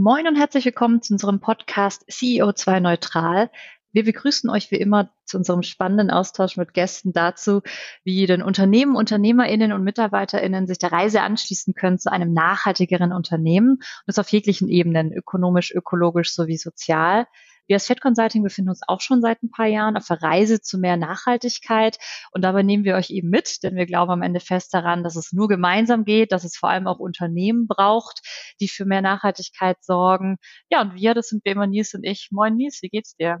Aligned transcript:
Moin 0.00 0.28
und 0.28 0.36
herzlich 0.36 0.64
willkommen 0.64 1.02
zu 1.02 1.14
unserem 1.14 1.40
Podcast 1.40 2.08
CEO2 2.08 2.78
Neutral. 2.78 3.50
Wir 3.90 4.04
begrüßen 4.04 4.48
euch 4.48 4.70
wie 4.70 4.76
immer 4.76 5.10
zu 5.24 5.36
unserem 5.36 5.64
spannenden 5.64 6.08
Austausch 6.08 6.56
mit 6.56 6.72
Gästen 6.72 7.12
dazu, 7.12 7.62
wie 8.04 8.24
denn 8.26 8.40
Unternehmen, 8.40 8.94
UnternehmerInnen 8.94 9.72
und 9.72 9.82
MitarbeiterInnen 9.82 10.68
sich 10.68 10.78
der 10.78 10.92
Reise 10.92 11.22
anschließen 11.22 11.74
können 11.74 11.98
zu 11.98 12.12
einem 12.12 12.32
nachhaltigeren 12.32 13.12
Unternehmen 13.12 13.70
und 13.70 14.04
das 14.06 14.20
auf 14.20 14.28
jeglichen 14.28 14.68
Ebenen, 14.68 15.12
ökonomisch, 15.12 15.74
ökologisch 15.74 16.32
sowie 16.32 16.58
sozial. 16.58 17.26
Wir 17.68 17.76
als 17.76 17.86
Fed 17.86 18.00
Consulting 18.00 18.42
befinden 18.42 18.70
uns 18.70 18.80
auch 18.88 19.02
schon 19.02 19.20
seit 19.20 19.42
ein 19.42 19.50
paar 19.50 19.66
Jahren 19.66 19.96
auf 19.96 20.06
der 20.06 20.22
Reise 20.22 20.60
zu 20.60 20.78
mehr 20.78 20.96
Nachhaltigkeit 20.96 21.98
und 22.32 22.42
dabei 22.42 22.62
nehmen 22.62 22.84
wir 22.84 22.96
euch 22.96 23.10
eben 23.10 23.28
mit, 23.28 23.62
denn 23.62 23.76
wir 23.76 23.84
glauben 23.84 24.10
am 24.10 24.22
Ende 24.22 24.40
fest 24.40 24.72
daran, 24.72 25.04
dass 25.04 25.16
es 25.16 25.32
nur 25.32 25.48
gemeinsam 25.48 26.04
geht, 26.04 26.32
dass 26.32 26.44
es 26.44 26.56
vor 26.56 26.70
allem 26.70 26.86
auch 26.86 26.98
Unternehmen 26.98 27.68
braucht, 27.68 28.22
die 28.58 28.68
für 28.68 28.86
mehr 28.86 29.02
Nachhaltigkeit 29.02 29.76
sorgen. 29.84 30.38
Ja, 30.70 30.80
und 30.80 30.94
wir, 30.94 31.12
das 31.12 31.28
sind 31.28 31.44
wie 31.44 31.50
immer 31.50 31.66
Nils 31.66 31.92
und 31.92 32.04
ich. 32.04 32.28
Moin 32.30 32.56
Nils, 32.56 32.78
wie 32.80 32.88
geht's 32.88 33.14
dir? 33.16 33.40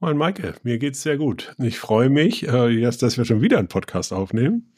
Moin 0.00 0.18
Maike, 0.18 0.54
mir 0.64 0.78
geht's 0.78 1.02
sehr 1.02 1.16
gut. 1.16 1.54
Ich 1.58 1.78
freue 1.78 2.10
mich, 2.10 2.46
äh, 2.46 2.80
dass 2.80 3.16
wir 3.16 3.24
schon 3.24 3.40
wieder 3.40 3.58
einen 3.58 3.68
Podcast 3.68 4.12
aufnehmen. 4.12 4.74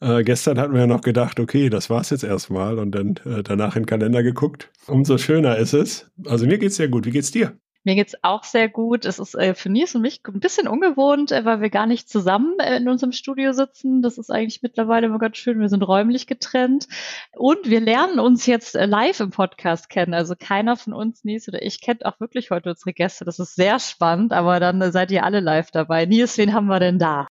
Äh, 0.00 0.22
gestern 0.22 0.58
hatten 0.58 0.74
wir 0.74 0.80
ja 0.80 0.86
noch 0.86 1.00
gedacht, 1.00 1.40
okay, 1.40 1.70
das 1.70 1.88
war's 1.88 2.10
jetzt 2.10 2.24
erstmal 2.24 2.78
und 2.78 2.92
dann 2.92 3.16
äh, 3.24 3.42
danach 3.42 3.74
in 3.74 3.82
den 3.82 3.86
Kalender 3.86 4.22
geguckt. 4.22 4.70
Umso 4.86 5.16
schöner 5.16 5.56
ist 5.56 5.72
es. 5.72 6.10
Also 6.26 6.46
mir 6.46 6.58
geht's 6.58 6.76
sehr 6.76 6.88
gut. 6.88 7.06
Wie 7.06 7.10
geht's 7.10 7.30
dir? 7.30 7.58
Mir 7.84 7.94
geht's 7.94 8.16
auch 8.22 8.44
sehr 8.44 8.68
gut. 8.68 9.04
Es 9.04 9.18
ist 9.18 9.34
äh, 9.34 9.54
für 9.54 9.70
Nils 9.70 9.94
und 9.94 10.02
mich 10.02 10.20
ein 10.26 10.40
bisschen 10.40 10.68
ungewohnt, 10.68 11.32
äh, 11.32 11.44
weil 11.44 11.60
wir 11.60 11.70
gar 11.70 11.86
nicht 11.86 12.08
zusammen 12.08 12.54
äh, 12.58 12.76
in 12.76 12.88
unserem 12.88 13.12
Studio 13.12 13.52
sitzen. 13.52 14.02
Das 14.02 14.18
ist 14.18 14.30
eigentlich 14.30 14.62
mittlerweile 14.62 15.06
immer 15.06 15.18
ganz 15.18 15.36
schön. 15.36 15.60
Wir 15.60 15.68
sind 15.68 15.82
räumlich 15.82 16.26
getrennt. 16.26 16.88
Und 17.36 17.70
wir 17.70 17.80
lernen 17.80 18.18
uns 18.18 18.46
jetzt 18.46 18.74
äh, 18.74 18.86
live 18.86 19.20
im 19.20 19.30
Podcast 19.30 19.88
kennen. 19.90 20.12
Also 20.12 20.34
keiner 20.38 20.76
von 20.76 20.92
uns, 20.92 21.24
Nils 21.24 21.48
oder 21.48 21.62
ich, 21.62 21.80
kennt 21.80 22.04
auch 22.04 22.18
wirklich 22.20 22.50
heute 22.50 22.70
unsere 22.70 22.92
Gäste. 22.92 23.24
Das 23.24 23.38
ist 23.38 23.54
sehr 23.54 23.78
spannend, 23.78 24.32
aber 24.32 24.60
dann 24.60 24.82
äh, 24.82 24.90
seid 24.90 25.10
ihr 25.10 25.24
alle 25.24 25.40
live 25.40 25.70
dabei. 25.70 26.04
Nils, 26.04 26.36
wen 26.36 26.52
haben 26.52 26.66
wir 26.66 26.80
denn 26.80 26.98
da? 26.98 27.28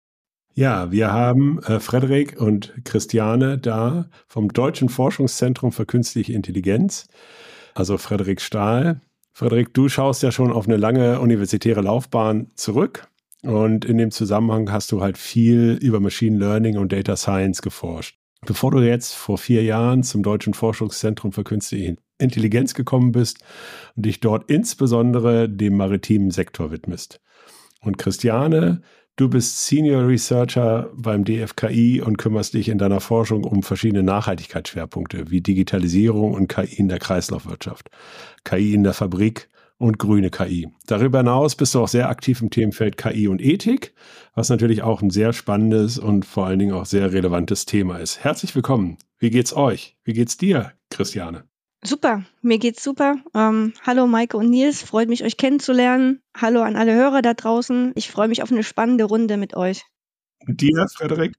Ja, 0.53 0.91
wir 0.91 1.13
haben 1.13 1.59
äh, 1.63 1.79
Frederik 1.79 2.41
und 2.41 2.73
Christiane 2.83 3.57
da 3.57 4.09
vom 4.27 4.51
Deutschen 4.51 4.89
Forschungszentrum 4.89 5.71
für 5.71 5.85
Künstliche 5.85 6.33
Intelligenz, 6.33 7.07
also 7.73 7.97
Frederik 7.97 8.41
Stahl 8.41 8.99
Frederik, 9.33 9.73
du 9.73 9.89
schaust 9.89 10.23
ja 10.23 10.31
schon 10.31 10.51
auf 10.51 10.67
eine 10.67 10.77
lange 10.77 11.19
universitäre 11.19 11.81
Laufbahn 11.81 12.51
zurück 12.55 13.07
und 13.43 13.85
in 13.85 13.97
dem 13.97 14.11
Zusammenhang 14.11 14.71
hast 14.71 14.91
du 14.91 15.01
halt 15.01 15.17
viel 15.17 15.77
über 15.81 15.99
Machine 15.99 16.37
Learning 16.37 16.77
und 16.77 16.91
Data 16.91 17.15
Science 17.15 17.61
geforscht. 17.61 18.17
Bevor 18.45 18.71
du 18.71 18.79
jetzt 18.79 19.13
vor 19.13 19.37
vier 19.37 19.63
Jahren 19.63 20.03
zum 20.03 20.23
Deutschen 20.23 20.53
Forschungszentrum 20.53 21.31
für 21.31 21.43
Künstliche 21.43 21.95
Intelligenz 22.17 22.73
gekommen 22.73 23.11
bist 23.11 23.39
und 23.95 24.05
dich 24.05 24.19
dort 24.19 24.49
insbesondere 24.49 25.47
dem 25.49 25.77
maritimen 25.77 26.31
Sektor 26.31 26.71
widmest. 26.71 27.19
Und 27.81 27.97
Christiane 27.97 28.81
Du 29.21 29.29
bist 29.29 29.67
Senior 29.67 30.07
Researcher 30.07 30.89
beim 30.95 31.23
DFKI 31.23 32.01
und 32.01 32.17
kümmerst 32.17 32.55
dich 32.55 32.69
in 32.69 32.79
deiner 32.79 32.99
Forschung 32.99 33.43
um 33.43 33.61
verschiedene 33.61 34.01
Nachhaltigkeitsschwerpunkte 34.01 35.29
wie 35.29 35.41
Digitalisierung 35.41 36.33
und 36.33 36.47
KI 36.47 36.73
in 36.77 36.89
der 36.89 36.97
Kreislaufwirtschaft, 36.97 37.91
KI 38.45 38.73
in 38.73 38.83
der 38.83 38.95
Fabrik 38.95 39.47
und 39.77 39.99
grüne 39.99 40.31
KI. 40.31 40.69
Darüber 40.87 41.19
hinaus 41.19 41.55
bist 41.55 41.75
du 41.75 41.81
auch 41.81 41.87
sehr 41.87 42.09
aktiv 42.09 42.41
im 42.41 42.49
Themenfeld 42.49 42.97
KI 42.97 43.27
und 43.27 43.43
Ethik, 43.43 43.93
was 44.33 44.49
natürlich 44.49 44.81
auch 44.81 45.03
ein 45.03 45.11
sehr 45.11 45.33
spannendes 45.33 45.99
und 45.99 46.25
vor 46.25 46.47
allen 46.47 46.57
Dingen 46.57 46.73
auch 46.73 46.87
sehr 46.87 47.13
relevantes 47.13 47.67
Thema 47.67 47.97
ist. 47.97 48.23
Herzlich 48.23 48.55
willkommen. 48.55 48.97
Wie 49.19 49.29
geht's 49.29 49.55
euch? 49.55 49.97
Wie 50.03 50.13
geht's 50.13 50.37
dir, 50.37 50.71
Christiane? 50.89 51.50
Super, 51.83 52.23
mir 52.43 52.59
geht's 52.59 52.83
super. 52.83 53.15
Ähm, 53.33 53.73
hallo 53.81 54.05
Maike 54.05 54.37
und 54.37 54.51
Nils, 54.51 54.83
freut 54.83 55.09
mich, 55.09 55.23
euch 55.23 55.35
kennenzulernen. 55.35 56.21
Hallo 56.39 56.61
an 56.61 56.75
alle 56.75 56.93
Hörer 56.93 57.23
da 57.23 57.33
draußen. 57.33 57.93
Ich 57.95 58.11
freue 58.11 58.27
mich 58.27 58.43
auf 58.43 58.51
eine 58.51 58.63
spannende 58.63 59.05
Runde 59.05 59.35
mit 59.37 59.55
euch. 59.55 59.83
Und 60.45 60.61
dir, 60.61 60.87
Frederik? 60.95 61.33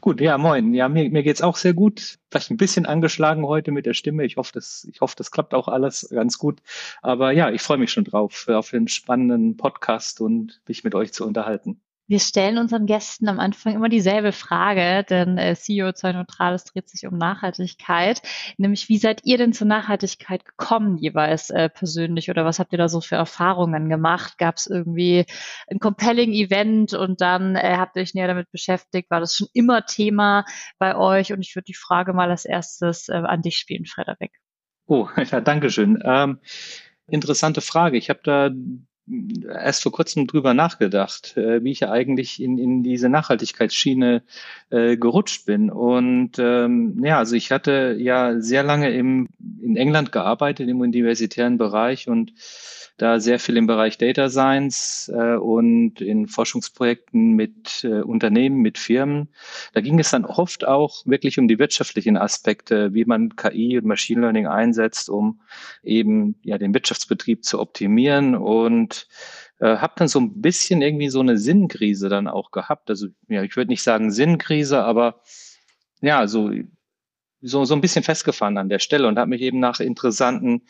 Gut, 0.00 0.20
ja, 0.22 0.38
moin. 0.38 0.72
Ja, 0.72 0.88
mir, 0.88 1.10
mir 1.10 1.22
geht's 1.22 1.42
auch 1.42 1.56
sehr 1.56 1.74
gut. 1.74 2.18
Vielleicht 2.30 2.50
ein 2.50 2.56
bisschen 2.56 2.86
angeschlagen 2.86 3.46
heute 3.46 3.70
mit 3.70 3.84
der 3.84 3.92
Stimme. 3.92 4.24
Ich 4.24 4.38
hoffe, 4.38 4.52
das, 4.54 4.84
ich 4.90 5.02
hoffe, 5.02 5.14
das 5.16 5.30
klappt 5.30 5.52
auch 5.52 5.68
alles 5.68 6.08
ganz 6.10 6.38
gut. 6.38 6.62
Aber 7.02 7.30
ja, 7.30 7.50
ich 7.50 7.60
freue 7.60 7.78
mich 7.78 7.92
schon 7.92 8.04
drauf, 8.04 8.48
auf 8.48 8.70
den 8.70 8.88
spannenden 8.88 9.58
Podcast 9.58 10.22
und 10.22 10.62
mich 10.66 10.84
mit 10.84 10.94
euch 10.94 11.12
zu 11.12 11.26
unterhalten. 11.26 11.82
Wir 12.12 12.20
stellen 12.20 12.58
unseren 12.58 12.84
Gästen 12.84 13.26
am 13.26 13.40
Anfang 13.40 13.74
immer 13.74 13.88
dieselbe 13.88 14.32
Frage, 14.32 15.02
denn 15.08 15.38
äh, 15.38 15.56
CEO 15.56 15.92
2 15.92 16.12
Neutrales 16.12 16.64
dreht 16.64 16.86
sich 16.86 17.06
um 17.06 17.16
Nachhaltigkeit. 17.16 18.20
Nämlich, 18.58 18.90
wie 18.90 18.98
seid 18.98 19.22
ihr 19.24 19.38
denn 19.38 19.54
zur 19.54 19.66
Nachhaltigkeit 19.66 20.44
gekommen, 20.44 20.98
jeweils 20.98 21.48
äh, 21.48 21.70
persönlich? 21.70 22.28
Oder 22.28 22.44
was 22.44 22.58
habt 22.58 22.70
ihr 22.72 22.76
da 22.76 22.90
so 22.90 23.00
für 23.00 23.14
Erfahrungen 23.14 23.88
gemacht? 23.88 24.36
Gab 24.36 24.56
es 24.58 24.66
irgendwie 24.66 25.24
ein 25.70 25.78
compelling 25.78 26.34
Event 26.34 26.92
und 26.92 27.22
dann 27.22 27.56
äh, 27.56 27.76
habt 27.78 27.96
ihr 27.96 28.02
euch 28.02 28.12
näher 28.12 28.28
damit 28.28 28.50
beschäftigt? 28.50 29.10
War 29.10 29.20
das 29.20 29.34
schon 29.34 29.48
immer 29.54 29.86
Thema 29.86 30.44
bei 30.78 30.94
euch? 30.94 31.32
Und 31.32 31.40
ich 31.40 31.56
würde 31.56 31.64
die 31.64 31.74
Frage 31.74 32.12
mal 32.12 32.28
als 32.28 32.44
erstes 32.44 33.08
äh, 33.08 33.14
an 33.14 33.40
dich 33.40 33.56
spielen, 33.56 33.86
Frederik. 33.86 34.32
Oh, 34.84 35.08
ja, 35.30 35.40
danke 35.40 35.70
schön. 35.70 35.98
Ähm, 36.04 36.40
interessante 37.06 37.62
Frage. 37.62 37.96
Ich 37.96 38.10
habe 38.10 38.20
da 38.22 38.50
erst 39.08 39.82
vor 39.82 39.92
kurzem 39.92 40.26
drüber 40.26 40.54
nachgedacht, 40.54 41.36
äh, 41.36 41.62
wie 41.64 41.72
ich 41.72 41.80
ja 41.80 41.90
eigentlich 41.90 42.40
in, 42.40 42.58
in 42.58 42.82
diese 42.82 43.08
Nachhaltigkeitsschiene 43.08 44.22
äh, 44.70 44.96
gerutscht 44.96 45.44
bin. 45.46 45.70
Und 45.70 46.38
ähm, 46.38 47.04
ja, 47.04 47.18
also 47.18 47.34
ich 47.34 47.50
hatte 47.50 47.96
ja 47.98 48.40
sehr 48.40 48.62
lange 48.62 48.90
im, 48.90 49.28
in 49.62 49.76
England 49.76 50.12
gearbeitet 50.12 50.68
im 50.68 50.80
universitären 50.80 51.58
Bereich 51.58 52.08
und 52.08 52.32
da 52.98 53.20
sehr 53.20 53.38
viel 53.38 53.56
im 53.56 53.66
Bereich 53.66 53.98
Data 53.98 54.28
Science 54.28 55.10
äh, 55.14 55.36
und 55.36 56.00
in 56.00 56.28
Forschungsprojekten 56.28 57.32
mit 57.32 57.84
äh, 57.84 58.02
Unternehmen, 58.02 58.58
mit 58.58 58.78
Firmen. 58.78 59.28
Da 59.72 59.80
ging 59.80 59.98
es 59.98 60.10
dann 60.10 60.24
oft 60.24 60.66
auch 60.66 61.04
wirklich 61.06 61.38
um 61.38 61.48
die 61.48 61.58
wirtschaftlichen 61.58 62.16
Aspekte, 62.16 62.92
wie 62.94 63.04
man 63.04 63.34
KI 63.34 63.78
und 63.78 63.86
Machine 63.86 64.20
Learning 64.20 64.46
einsetzt, 64.46 65.08
um 65.08 65.40
eben 65.82 66.36
ja 66.42 66.58
den 66.58 66.74
Wirtschaftsbetrieb 66.74 67.44
zu 67.44 67.60
optimieren 67.60 68.34
und 68.34 69.08
äh, 69.58 69.76
habe 69.78 69.94
dann 69.96 70.08
so 70.08 70.20
ein 70.20 70.40
bisschen 70.40 70.82
irgendwie 70.82 71.08
so 71.08 71.20
eine 71.20 71.38
Sinnkrise 71.38 72.08
dann 72.08 72.28
auch 72.28 72.50
gehabt. 72.50 72.90
Also 72.90 73.08
ja, 73.28 73.42
ich 73.42 73.56
würde 73.56 73.70
nicht 73.70 73.82
sagen 73.82 74.10
Sinnkrise, 74.10 74.82
aber 74.84 75.22
ja, 76.02 76.26
so 76.26 76.50
so, 77.42 77.64
so 77.64 77.74
ein 77.74 77.80
bisschen 77.80 78.04
festgefahren 78.04 78.56
an 78.56 78.68
der 78.68 78.78
Stelle 78.78 79.08
und 79.08 79.18
habe 79.18 79.30
mich 79.30 79.42
eben 79.42 79.58
nach 79.58 79.80
interessanten 79.80 80.62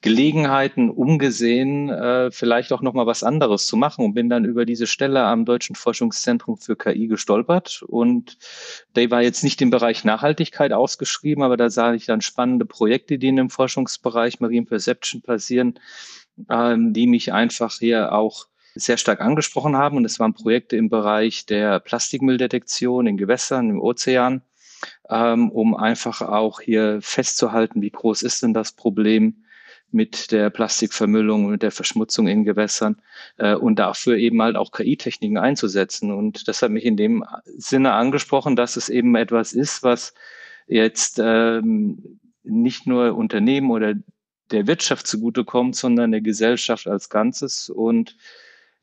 Gelegenheiten 0.00 0.90
umgesehen, 0.90 1.88
äh, 1.88 2.30
vielleicht 2.30 2.72
auch 2.74 2.82
noch 2.82 2.92
mal 2.92 3.06
was 3.06 3.22
anderes 3.22 3.64
zu 3.64 3.76
machen 3.76 4.04
und 4.04 4.12
bin 4.12 4.28
dann 4.28 4.44
über 4.44 4.66
diese 4.66 4.86
Stelle 4.86 5.24
am 5.24 5.46
Deutschen 5.46 5.76
Forschungszentrum 5.76 6.58
für 6.58 6.76
KI 6.76 7.06
gestolpert. 7.06 7.82
Und 7.86 8.36
der 8.96 9.10
war 9.10 9.22
jetzt 9.22 9.44
nicht 9.44 9.62
im 9.62 9.70
Bereich 9.70 10.04
Nachhaltigkeit 10.04 10.74
ausgeschrieben, 10.74 11.42
aber 11.42 11.56
da 11.56 11.70
sah 11.70 11.94
ich 11.94 12.04
dann 12.04 12.20
spannende 12.20 12.66
Projekte, 12.66 13.16
die 13.16 13.28
in 13.28 13.36
dem 13.36 13.48
Forschungsbereich 13.48 14.40
Marine 14.40 14.66
Perception 14.66 15.22
passieren, 15.22 15.80
ähm, 16.50 16.92
die 16.92 17.06
mich 17.06 17.32
einfach 17.32 17.78
hier 17.78 18.12
auch 18.12 18.46
sehr 18.74 18.98
stark 18.98 19.22
angesprochen 19.22 19.74
haben. 19.74 19.96
Und 19.96 20.04
es 20.04 20.20
waren 20.20 20.34
Projekte 20.34 20.76
im 20.76 20.90
Bereich 20.90 21.46
der 21.46 21.80
Plastikmülldetektion 21.80 23.06
in 23.06 23.16
Gewässern, 23.16 23.70
im 23.70 23.80
Ozean 23.80 24.42
ähm, 25.10 25.50
um 25.50 25.74
einfach 25.74 26.22
auch 26.22 26.60
hier 26.60 26.98
festzuhalten, 27.00 27.82
wie 27.82 27.90
groß 27.90 28.22
ist 28.22 28.42
denn 28.42 28.54
das 28.54 28.72
Problem 28.72 29.44
mit 29.90 30.32
der 30.32 30.50
Plastikvermüllung 30.50 31.46
und 31.46 31.62
der 31.62 31.70
Verschmutzung 31.70 32.26
in 32.26 32.44
Gewässern 32.44 33.00
äh, 33.36 33.54
und 33.54 33.78
dafür 33.78 34.16
eben 34.16 34.42
halt 34.42 34.56
auch 34.56 34.72
KI-Techniken 34.72 35.38
einzusetzen. 35.38 36.10
Und 36.10 36.48
das 36.48 36.62
hat 36.62 36.72
mich 36.72 36.84
in 36.84 36.96
dem 36.96 37.24
Sinne 37.44 37.92
angesprochen, 37.92 38.56
dass 38.56 38.76
es 38.76 38.88
eben 38.88 39.14
etwas 39.14 39.52
ist, 39.52 39.84
was 39.84 40.14
jetzt 40.66 41.20
ähm, 41.22 42.18
nicht 42.42 42.86
nur 42.86 43.14
Unternehmen 43.14 43.70
oder 43.70 43.94
der 44.50 44.66
Wirtschaft 44.66 45.06
zugutekommt, 45.06 45.76
sondern 45.76 46.10
der 46.10 46.20
Gesellschaft 46.20 46.88
als 46.88 47.08
Ganzes. 47.08 47.70
Und 47.70 48.16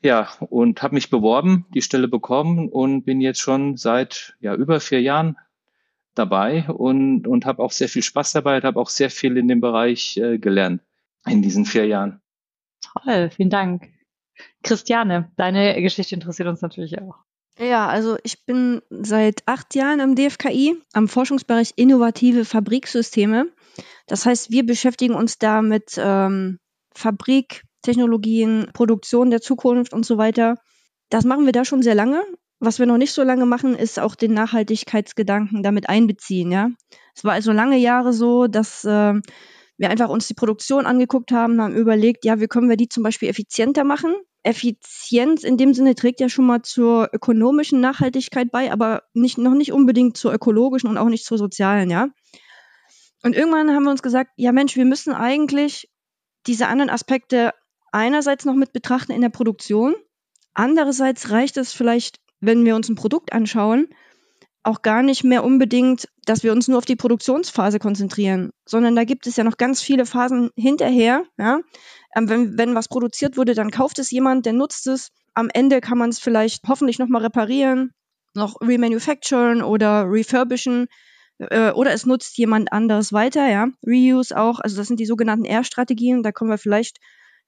ja, 0.02 0.30
und 0.40 0.82
habe 0.82 0.96
mich 0.96 1.10
beworben, 1.10 1.66
die 1.74 1.82
Stelle 1.82 2.08
bekommen 2.08 2.70
und 2.70 3.04
bin 3.04 3.22
jetzt 3.22 3.40
schon 3.40 3.76
seit 3.76 4.36
ja 4.40 4.56
über 4.56 4.80
vier 4.80 5.02
Jahren 5.02 5.38
dabei 6.16 6.68
und, 6.70 7.28
und 7.28 7.46
habe 7.46 7.64
auch 7.64 7.72
sehr 7.72 7.90
viel 7.90 8.04
Spaß 8.04 8.34
dabei, 8.34 8.60
habe 8.62 8.80
auch 8.80 8.90
sehr 8.90 9.10
viel 9.10 9.38
in 9.38 9.48
dem 9.48 9.62
Bereich 9.62 10.18
äh, 10.18 10.38
gelernt 10.38 10.82
in 11.26 11.42
diesen 11.42 11.66
vier 11.66 11.86
Jahren. 11.86 12.22
Toll, 13.04 13.30
vielen 13.30 13.50
Dank. 13.50 13.90
Christiane, 14.64 15.32
deine 15.38 15.80
Geschichte 15.82 16.16
interessiert 16.16 16.48
uns 16.48 16.62
natürlich 16.62 17.00
auch. 17.00 17.16
Ja, 17.60 17.88
also 17.88 18.18
ich 18.24 18.46
bin 18.46 18.82
seit 18.90 19.44
acht 19.46 19.76
Jahren 19.76 20.02
am 20.02 20.16
DFKI, 20.16 20.78
am 20.94 21.08
Forschungsbereich 21.08 21.74
innovative 21.76 22.46
Fabriksysteme. 22.46 23.52
Das 24.08 24.26
heißt, 24.26 24.52
wir 24.52 24.66
beschäftigen 24.66 25.14
uns 25.14 25.38
da 25.38 25.62
mit 25.62 25.94
ähm, 25.98 26.60
Fabriktechnologien, 26.96 28.70
Produktion 28.74 29.30
der 29.30 29.42
Zukunft 29.42 29.94
und 29.94 30.06
so 30.06 30.18
weiter. 30.18 30.56
Das 31.10 31.26
machen 31.26 31.46
wir 31.46 31.52
da 31.52 31.66
schon 31.66 31.82
sehr 31.82 31.96
lange. 31.96 32.24
Was 32.64 32.78
wir 32.78 32.86
noch 32.86 32.98
nicht 32.98 33.12
so 33.12 33.24
lange 33.24 33.48
machen, 33.48 33.76
ist 33.76 34.00
auch 34.00 34.14
den 34.14 34.36
Nachhaltigkeitsgedanken 34.36 35.64
damit 35.64 35.90
einbeziehen. 35.90 36.52
Ja, 36.52 36.70
es 37.16 37.24
war 37.24 37.34
also 37.34 37.52
lange 37.52 37.78
Jahre 37.78 38.14
so, 38.14 38.46
dass 38.46 38.86
äh, 38.86 39.14
wir 39.78 39.90
einfach 39.90 40.10
uns 40.10 40.28
die 40.28 40.36
Produktion 40.36 40.86
angeguckt 40.86 41.32
haben, 41.32 41.60
haben 41.60 41.76
überlegt, 41.76 42.24
ja, 42.24 42.40
wie 42.40 42.46
können 42.46 42.70
wir 42.70 42.78
die 42.78 42.88
zum 42.88 43.02
Beispiel 43.02 43.30
effizienter 43.30 43.84
machen? 43.84 44.14
Effizienz 44.44 45.44
in 45.44 45.58
dem 45.58 45.74
Sinne 45.74 45.96
trägt 45.96 46.20
ja 46.20 46.30
schon 46.30 46.46
mal 46.46 46.62
zur 46.62 47.10
ökonomischen 47.12 47.82
Nachhaltigkeit 47.82 48.52
bei, 48.52 48.72
aber 48.72 49.02
nicht, 49.14 49.40
noch 49.40 49.56
nicht 49.56 49.72
unbedingt 49.72 50.16
zur 50.16 50.32
ökologischen 50.32 50.88
und 50.88 51.00
auch 51.00 51.10
nicht 51.10 51.26
zur 51.26 51.40
sozialen, 51.40 51.90
ja. 51.90 52.10
Und 53.24 53.36
irgendwann 53.36 53.72
haben 53.72 53.84
wir 53.84 53.92
uns 53.92 54.04
gesagt, 54.04 54.32
ja 54.36 54.52
Mensch, 54.52 54.76
wir 54.76 54.86
müssen 54.86 55.14
eigentlich 55.14 55.90
diese 56.46 56.68
anderen 56.68 56.92
Aspekte 56.92 57.54
einerseits 57.92 58.46
noch 58.46 58.56
mit 58.56 58.72
betrachten 58.72 59.14
in 59.14 59.22
der 59.22 59.30
Produktion. 59.30 59.96
Andererseits 60.54 61.32
reicht 61.32 61.58
es 61.58 61.74
vielleicht, 61.74 62.20
wenn 62.42 62.66
wir 62.66 62.76
uns 62.76 62.90
ein 62.90 62.96
Produkt 62.96 63.34
anschauen, 63.34 63.88
auch 64.64 64.82
gar 64.82 65.02
nicht 65.02 65.24
mehr 65.24 65.44
unbedingt, 65.44 66.08
dass 66.26 66.44
wir 66.44 66.52
uns 66.52 66.68
nur 66.68 66.78
auf 66.78 66.86
die 66.86 66.96
Produktionsphase 66.96 67.80
konzentrieren, 67.80 68.52
sondern 68.66 68.96
da 68.96 69.06
gibt 69.06 69.26
es 69.26 69.36
ja 69.36 69.44
noch 69.44 69.58
ganz 69.58 69.82
viele 69.82 70.06
Phasen 70.06 70.52
hinterher. 70.56 71.24
Ja? 71.38 71.62
Ähm, 72.16 72.30
wenn, 72.30 72.58
wenn 72.58 72.76
was 72.76 72.88
produziert 72.88 73.38
wurde, 73.38 73.56
dann 73.56 73.72
kauft 73.72 73.98
es 73.98 74.12
jemand, 74.12 74.46
der 74.46 74.54
nutzt 74.54 74.88
es. 74.88 75.10
Am 75.34 75.50
Ende 75.52 75.82
kann 75.82 75.98
man 75.98 76.10
es 76.10 76.20
vielleicht 76.20 76.68
hoffentlich 76.68 77.00
nochmal 77.00 77.24
reparieren, 77.24 77.92
noch 78.36 78.62
remanufacturen 78.62 79.64
oder 79.64 80.06
refurbischen 80.08 80.88
äh, 81.40 81.72
oder 81.72 81.92
es 81.92 82.06
nutzt 82.06 82.38
jemand 82.38 82.72
anderes 82.72 83.14
weiter, 83.14 83.50
ja. 83.50 83.68
Reuse 83.86 84.38
auch, 84.38 84.60
also 84.60 84.78
das 84.78 84.88
sind 84.88 85.00
die 85.00 85.06
sogenannten 85.06 85.46
R-Strategien, 85.46 86.22
da 86.22 86.32
können 86.32 86.52
wir 86.52 86.58
vielleicht 86.58 86.98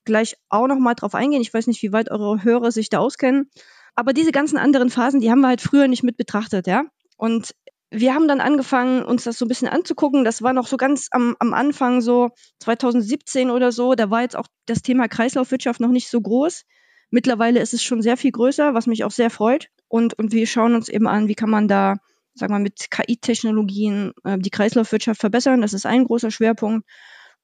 gleich 0.06 0.36
auch 0.50 0.68
nochmal 0.68 0.96
drauf 0.96 1.16
eingehen. 1.16 1.42
Ich 1.42 1.54
weiß 1.54 1.68
nicht, 1.68 1.82
wie 1.84 1.94
weit 1.94 2.12
eure 2.12 2.44
Hörer 2.44 2.72
sich 2.72 2.90
da 2.90 3.00
auskennen. 3.00 3.50
Aber 3.96 4.14
diese 4.14 4.32
ganzen 4.32 4.58
anderen 4.58 4.90
Phasen, 4.90 5.20
die 5.20 5.30
haben 5.30 5.42
wir 5.42 5.50
halt 5.50 5.62
früher 5.62 5.88
nicht 5.88 6.04
mit 6.04 6.18
betrachtet, 6.18 6.68
ja. 6.68 6.84
Und 7.18 7.54
wir 7.92 8.16
haben 8.16 8.28
dann 8.28 8.42
angefangen, 8.42 9.04
uns 9.04 9.24
das 9.24 9.38
so 9.38 9.46
ein 9.46 9.48
bisschen 9.48 9.68
anzugucken. 9.68 10.24
Das 10.24 10.42
war 10.42 10.52
noch 10.54 10.66
so 10.66 10.78
ganz 10.78 11.10
am, 11.12 11.36
am 11.40 11.54
Anfang, 11.54 12.02
so 12.02 12.32
2017 12.60 13.52
oder 13.52 13.72
so. 13.72 13.94
Da 13.94 14.10
war 14.10 14.24
jetzt 14.24 14.36
auch 14.36 14.48
das 14.66 14.82
Thema 14.82 15.08
Kreislaufwirtschaft 15.08 15.80
noch 15.80 15.92
nicht 15.92 16.10
so 16.10 16.20
groß. 16.20 16.64
Mittlerweile 17.12 17.60
ist 17.60 17.76
es 17.76 17.84
schon 17.84 18.02
sehr 18.02 18.18
viel 18.18 18.32
größer, 18.32 18.74
was 18.74 18.88
mich 18.88 19.04
auch 19.04 19.12
sehr 19.12 19.30
freut. 19.30 19.68
Und, 19.88 20.18
und 20.18 20.32
wir 20.32 20.48
schauen 20.48 20.74
uns 20.74 20.90
eben 20.90 21.08
an, 21.08 21.28
wie 21.28 21.36
kann 21.36 21.52
man 21.52 21.68
da, 21.68 21.98
sagen 22.34 22.56
wir 22.56 22.60
mit 22.60 22.90
KI-Technologien 22.90 24.14
äh, 24.24 24.40
die 24.40 24.50
Kreislaufwirtschaft 24.50 25.22
verbessern. 25.22 25.62
Das 25.62 25.74
ist 25.74 25.86
ein 25.86 26.06
großer 26.06 26.32
Schwerpunkt. 26.32 26.90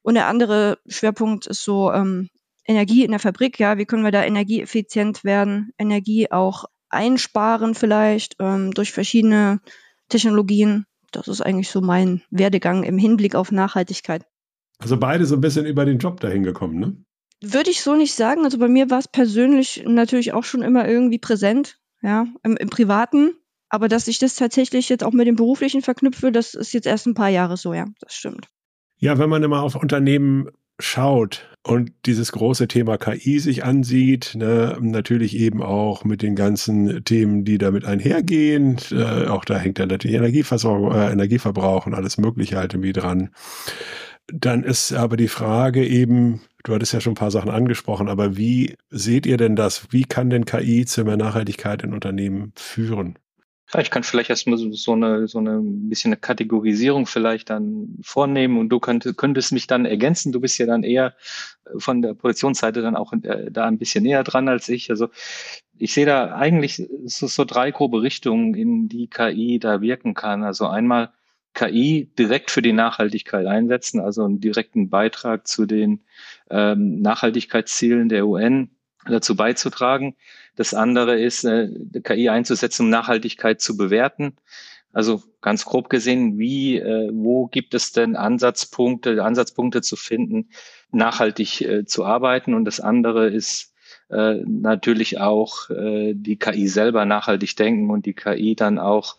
Und 0.01 0.15
der 0.15 0.25
andere 0.25 0.79
Schwerpunkt 0.87 1.45
ist 1.45 1.63
so 1.63 1.91
ähm, 1.93 2.29
Energie 2.69 3.03
in 3.03 3.11
der 3.11 3.19
Fabrik. 3.19 3.59
Ja, 3.59 3.77
wie 3.77 3.85
können 3.85 4.03
wir 4.03 4.11
da 4.11 4.23
energieeffizient 4.23 5.23
werden, 5.23 5.73
Energie 5.77 6.31
auch 6.31 6.65
einsparen 6.89 7.75
vielleicht 7.75 8.35
ähm, 8.39 8.71
durch 8.71 8.91
verschiedene 8.91 9.59
Technologien. 10.07 10.85
Das 11.11 11.27
ist 11.27 11.41
eigentlich 11.41 11.69
so 11.69 11.81
mein 11.81 12.21
Werdegang 12.29 12.83
im 12.83 12.97
Hinblick 12.97 13.35
auf 13.35 13.51
Nachhaltigkeit. 13.51 14.25
Also 14.77 14.97
beide 14.97 15.25
so 15.25 15.35
ein 15.35 15.41
bisschen 15.41 15.65
über 15.65 15.83
den 15.83 15.97
Job 15.97 16.19
dahin 16.19 16.43
gekommen, 16.43 16.79
ne? 16.79 16.97
Würde 17.41 17.71
ich 17.71 17.81
so 17.81 17.95
nicht 17.95 18.13
sagen. 18.13 18.43
Also 18.43 18.59
bei 18.59 18.67
mir 18.67 18.89
war 18.89 18.99
es 18.99 19.07
persönlich 19.07 19.83
natürlich 19.85 20.33
auch 20.33 20.43
schon 20.43 20.61
immer 20.61 20.87
irgendwie 20.87 21.19
präsent, 21.19 21.79
ja, 22.01 22.27
im, 22.43 22.55
im 22.57 22.69
Privaten. 22.69 23.33
Aber 23.69 23.87
dass 23.87 24.07
ich 24.07 24.19
das 24.19 24.35
tatsächlich 24.35 24.89
jetzt 24.89 25.03
auch 25.03 25.13
mit 25.13 25.27
dem 25.27 25.35
Beruflichen 25.35 25.81
verknüpfe, 25.81 26.31
das 26.31 26.53
ist 26.53 26.73
jetzt 26.73 26.87
erst 26.87 27.07
ein 27.07 27.13
paar 27.13 27.29
Jahre 27.29 27.57
so, 27.57 27.73
ja, 27.73 27.85
das 28.01 28.13
stimmt. 28.13 28.47
Ja, 28.97 29.17
wenn 29.17 29.29
man 29.29 29.43
immer 29.43 29.63
auf 29.63 29.75
Unternehmen 29.75 30.49
schaut 30.79 31.49
und 31.63 31.91
dieses 32.05 32.31
große 32.31 32.67
Thema 32.67 32.97
KI 32.97 33.39
sich 33.39 33.63
ansieht, 33.63 34.33
ne, 34.35 34.77
natürlich 34.79 35.37
eben 35.37 35.61
auch 35.61 36.05
mit 36.05 36.21
den 36.21 36.35
ganzen 36.35 37.03
Themen, 37.03 37.43
die 37.43 37.57
damit 37.57 37.85
einhergehen, 37.85 38.77
äh, 38.91 39.27
auch 39.27 39.45
da 39.45 39.57
hängt 39.57 39.77
dann 39.79 39.89
natürlich 39.89 40.17
Energieversorgung, 40.17 40.91
äh, 40.93 41.11
Energieverbrauch 41.11 41.85
und 41.85 41.93
alles 41.93 42.17
Mögliche 42.17 42.57
halt 42.57 42.73
irgendwie 42.73 42.93
dran. 42.93 43.29
Dann 44.27 44.63
ist 44.63 44.93
aber 44.93 45.17
die 45.17 45.27
Frage 45.27 45.85
eben, 45.85 46.41
du 46.63 46.73
hattest 46.73 46.93
ja 46.93 47.01
schon 47.01 47.13
ein 47.13 47.15
paar 47.15 47.31
Sachen 47.31 47.49
angesprochen, 47.49 48.07
aber 48.07 48.37
wie 48.37 48.75
seht 48.89 49.25
ihr 49.25 49.37
denn 49.37 49.55
das? 49.55 49.87
Wie 49.91 50.05
kann 50.05 50.29
denn 50.29 50.45
KI 50.45 50.85
zu 50.85 51.03
mehr 51.03 51.17
Nachhaltigkeit 51.17 51.83
in 51.83 51.93
Unternehmen 51.93 52.53
führen? 52.55 53.17
Ja, 53.71 53.81
ich 53.81 53.91
kann 53.91 54.01
vielleicht 54.01 54.31
erstmal 54.31 54.57
so, 54.57 54.71
so 54.71 54.93
eine 54.93 55.27
so 55.27 55.37
eine 55.37 55.59
ein 55.59 55.89
bisschen 55.89 56.09
eine 56.11 56.19
Kategorisierung 56.19 57.05
vielleicht 57.05 57.51
dann 57.51 57.97
vornehmen 58.01 58.57
und 58.57 58.69
du 58.69 58.79
könntest, 58.79 59.17
könntest 59.17 59.51
mich 59.51 59.67
dann 59.67 59.85
ergänzen. 59.85 60.31
Du 60.31 60.39
bist 60.39 60.57
ja 60.57 60.65
dann 60.65 60.83
eher 60.83 61.15
äh, 61.65 61.79
von 61.79 62.01
der 62.01 62.15
Produktionsseite 62.15 62.81
dann 62.81 62.95
auch 62.95 63.13
äh, 63.13 63.51
da 63.51 63.65
ein 63.67 63.77
bisschen 63.77 64.03
näher 64.03 64.23
dran 64.23 64.49
als 64.49 64.69
ich. 64.69 64.89
Also 64.89 65.09
ich 65.77 65.93
sehe 65.93 66.07
da 66.07 66.35
eigentlich 66.35 66.83
so, 67.05 67.27
so 67.27 67.45
drei 67.45 67.69
grobe 67.71 68.01
Richtungen, 68.01 68.55
in 68.55 68.89
die 68.89 69.07
KI 69.07 69.59
da 69.59 69.81
wirken 69.81 70.15
kann. 70.15 70.43
Also 70.43 70.67
einmal 70.67 71.11
KI 71.53 72.11
direkt 72.17 72.51
für 72.51 72.63
die 72.63 72.73
Nachhaltigkeit 72.73 73.45
einsetzen, 73.45 73.99
also 73.99 74.23
einen 74.23 74.39
direkten 74.39 74.89
Beitrag 74.89 75.47
zu 75.47 75.65
den 75.67 76.01
ähm, 76.49 77.01
Nachhaltigkeitszielen 77.01 78.09
der 78.09 78.25
UN 78.27 78.71
dazu 79.09 79.35
beizutragen. 79.35 80.15
Das 80.55 80.73
andere 80.73 81.19
ist, 81.19 81.43
äh, 81.43 81.69
KI 82.03 82.29
einzusetzen, 82.29 82.83
um 82.83 82.89
Nachhaltigkeit 82.89 83.61
zu 83.61 83.77
bewerten. 83.77 84.35
Also 84.91 85.21
ganz 85.41 85.65
grob 85.65 85.89
gesehen, 85.89 86.39
wie, 86.39 86.77
äh, 86.77 87.09
wo 87.13 87.47
gibt 87.47 87.73
es 87.73 87.91
denn 87.91 88.15
Ansatzpunkte, 88.15 89.23
Ansatzpunkte 89.23 89.81
zu 89.81 89.95
finden, 89.95 90.49
nachhaltig 90.91 91.61
äh, 91.61 91.85
zu 91.85 92.05
arbeiten? 92.05 92.53
Und 92.53 92.65
das 92.65 92.79
andere 92.79 93.29
ist 93.29 93.73
äh, 94.09 94.41
natürlich 94.45 95.19
auch 95.19 95.69
äh, 95.69 96.13
die 96.15 96.37
KI 96.37 96.67
selber 96.67 97.05
nachhaltig 97.05 97.55
denken 97.55 97.91
und 97.91 98.07
die 98.07 98.13
KI 98.13 98.55
dann 98.55 98.79
auch 98.79 99.17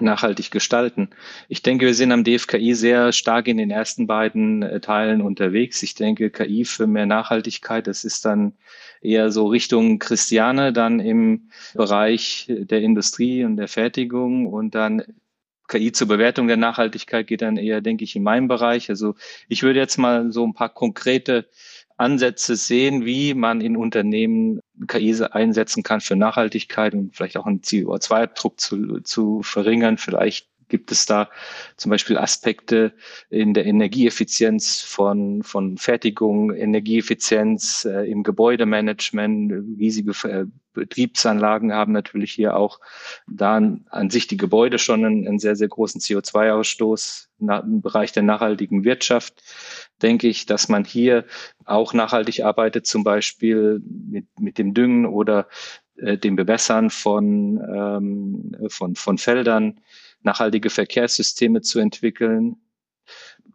nachhaltig 0.00 0.50
gestalten. 0.50 1.10
Ich 1.48 1.62
denke, 1.62 1.86
wir 1.86 1.94
sind 1.94 2.12
am 2.12 2.24
DFKI 2.24 2.74
sehr 2.74 3.12
stark 3.12 3.48
in 3.48 3.56
den 3.56 3.70
ersten 3.70 4.06
beiden 4.06 4.62
äh, 4.62 4.80
Teilen 4.80 5.20
unterwegs. 5.20 5.82
Ich 5.82 5.94
denke, 5.94 6.30
KI 6.30 6.64
für 6.64 6.86
mehr 6.86 7.06
Nachhaltigkeit, 7.06 7.86
das 7.86 8.04
ist 8.04 8.24
dann 8.24 8.54
eher 9.00 9.30
so 9.30 9.46
Richtung 9.46 9.98
Christiane, 9.98 10.72
dann 10.72 11.00
im 11.00 11.50
Bereich 11.74 12.46
der 12.48 12.80
Industrie 12.80 13.44
und 13.44 13.56
der 13.56 13.68
Fertigung 13.68 14.46
und 14.46 14.74
dann 14.74 15.02
KI 15.68 15.92
zur 15.92 16.08
Bewertung 16.08 16.46
der 16.46 16.56
Nachhaltigkeit 16.58 17.26
geht 17.26 17.42
dann 17.42 17.56
eher, 17.56 17.80
denke 17.80 18.04
ich, 18.04 18.16
in 18.16 18.22
meinem 18.22 18.48
Bereich. 18.48 18.90
Also 18.90 19.14
ich 19.48 19.62
würde 19.62 19.78
jetzt 19.78 19.96
mal 19.96 20.30
so 20.30 20.46
ein 20.46 20.54
paar 20.54 20.68
konkrete 20.68 21.46
Ansätze 21.96 22.56
sehen, 22.56 23.04
wie 23.04 23.34
man 23.34 23.60
in 23.60 23.76
Unternehmen 23.76 24.60
KI 24.88 25.14
einsetzen 25.30 25.82
kann 25.82 26.00
für 26.00 26.16
Nachhaltigkeit 26.16 26.94
und 26.94 27.14
vielleicht 27.14 27.36
auch 27.36 27.46
einen 27.46 27.60
CO2-Druck 27.60 28.58
zu, 28.58 29.00
zu 29.00 29.42
verringern. 29.42 29.98
Vielleicht 29.98 30.48
gibt 30.68 30.90
es 30.90 31.06
da 31.06 31.30
zum 31.76 31.90
Beispiel 31.90 32.18
Aspekte 32.18 32.92
in 33.30 33.54
der 33.54 33.66
Energieeffizienz 33.66 34.80
von, 34.80 35.42
von 35.42 35.78
Fertigung, 35.78 36.52
Energieeffizienz 36.52 37.84
äh, 37.84 38.10
im 38.10 38.22
Gebäudemanagement, 38.22 39.52
riesige 39.78 40.12
äh, 40.28 40.46
Betriebsanlagen 40.72 41.72
haben 41.72 41.92
natürlich 41.92 42.32
hier 42.32 42.56
auch 42.56 42.80
da 43.28 43.56
an, 43.56 43.86
an 43.90 44.10
sich 44.10 44.26
die 44.26 44.36
Gebäude 44.36 44.78
schon 44.78 45.04
einen, 45.04 45.28
einen 45.28 45.38
sehr, 45.38 45.54
sehr 45.54 45.68
großen 45.68 46.00
CO2-Ausstoß 46.00 47.28
im 47.38 47.80
Bereich 47.80 48.12
der 48.12 48.24
nachhaltigen 48.24 48.84
Wirtschaft 48.84 49.42
denke 50.02 50.28
ich, 50.28 50.46
dass 50.46 50.68
man 50.68 50.84
hier 50.84 51.24
auch 51.64 51.94
nachhaltig 51.94 52.44
arbeitet, 52.44 52.86
zum 52.86 53.04
Beispiel 53.04 53.80
mit, 53.84 54.26
mit 54.38 54.58
dem 54.58 54.74
Düngen 54.74 55.06
oder 55.06 55.48
äh, 55.96 56.18
dem 56.18 56.36
Bewässern 56.36 56.90
von, 56.90 57.58
ähm, 57.58 58.56
von, 58.68 58.94
von 58.94 59.18
Feldern, 59.18 59.80
nachhaltige 60.22 60.70
Verkehrssysteme 60.70 61.60
zu 61.60 61.78
entwickeln. 61.78 62.56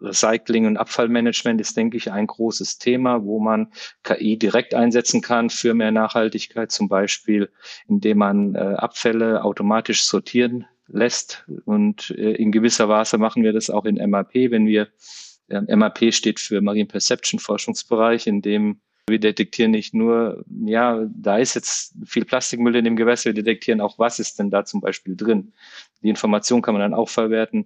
Recycling 0.02 0.66
und 0.66 0.78
Abfallmanagement 0.78 1.60
ist, 1.60 1.76
denke 1.76 1.98
ich, 1.98 2.12
ein 2.12 2.28
großes 2.28 2.78
Thema, 2.78 3.24
wo 3.26 3.40
man 3.40 3.72
KI 4.04 4.38
direkt 4.38 4.74
einsetzen 4.74 5.22
kann 5.22 5.50
für 5.50 5.74
mehr 5.74 5.92
Nachhaltigkeit, 5.92 6.72
zum 6.72 6.88
Beispiel 6.88 7.50
indem 7.88 8.20
man 8.20 8.56
äh, 8.56 8.60
Abfälle 8.60 9.44
automatisch 9.44 10.04
sortieren 10.04 10.66
lässt. 10.88 11.46
Und 11.66 12.12
äh, 12.12 12.32
in 12.32 12.52
gewisser 12.52 12.88
Weise 12.88 13.18
machen 13.18 13.44
wir 13.44 13.52
das 13.52 13.70
auch 13.70 13.86
in 13.86 13.96
MAP, 14.10 14.34
wenn 14.34 14.68
wir 14.68 14.88
MAP 15.50 16.14
steht 16.14 16.40
für 16.40 16.62
Marine 16.62 16.88
Perception 16.88 17.40
Forschungsbereich, 17.40 18.28
in 18.28 18.42
dem 18.42 18.82
wir 19.10 19.20
detektieren 19.20 19.72
nicht 19.72 19.94
nur, 19.94 20.46
ja, 20.66 21.06
da 21.10 21.38
ist 21.38 21.56
jetzt 21.56 21.96
viel 22.06 22.26
Plastikmüll 22.26 22.76
in 22.76 22.86
dem 22.86 22.96
Gewässer, 22.96 23.26
wir 23.26 23.34
detektieren 23.34 23.82
auch, 23.82 23.98
was 24.00 24.20
ist 24.20 24.40
denn 24.40 24.52
da 24.52 24.66
zum 24.66 24.82
Beispiel 24.82 25.16
drin. 25.16 25.54
Die 26.02 26.10
Information 26.10 26.62
kann 26.62 26.76
man 26.76 26.82
dann 26.82 26.94
auch 26.94 27.10
verwerten. 27.10 27.66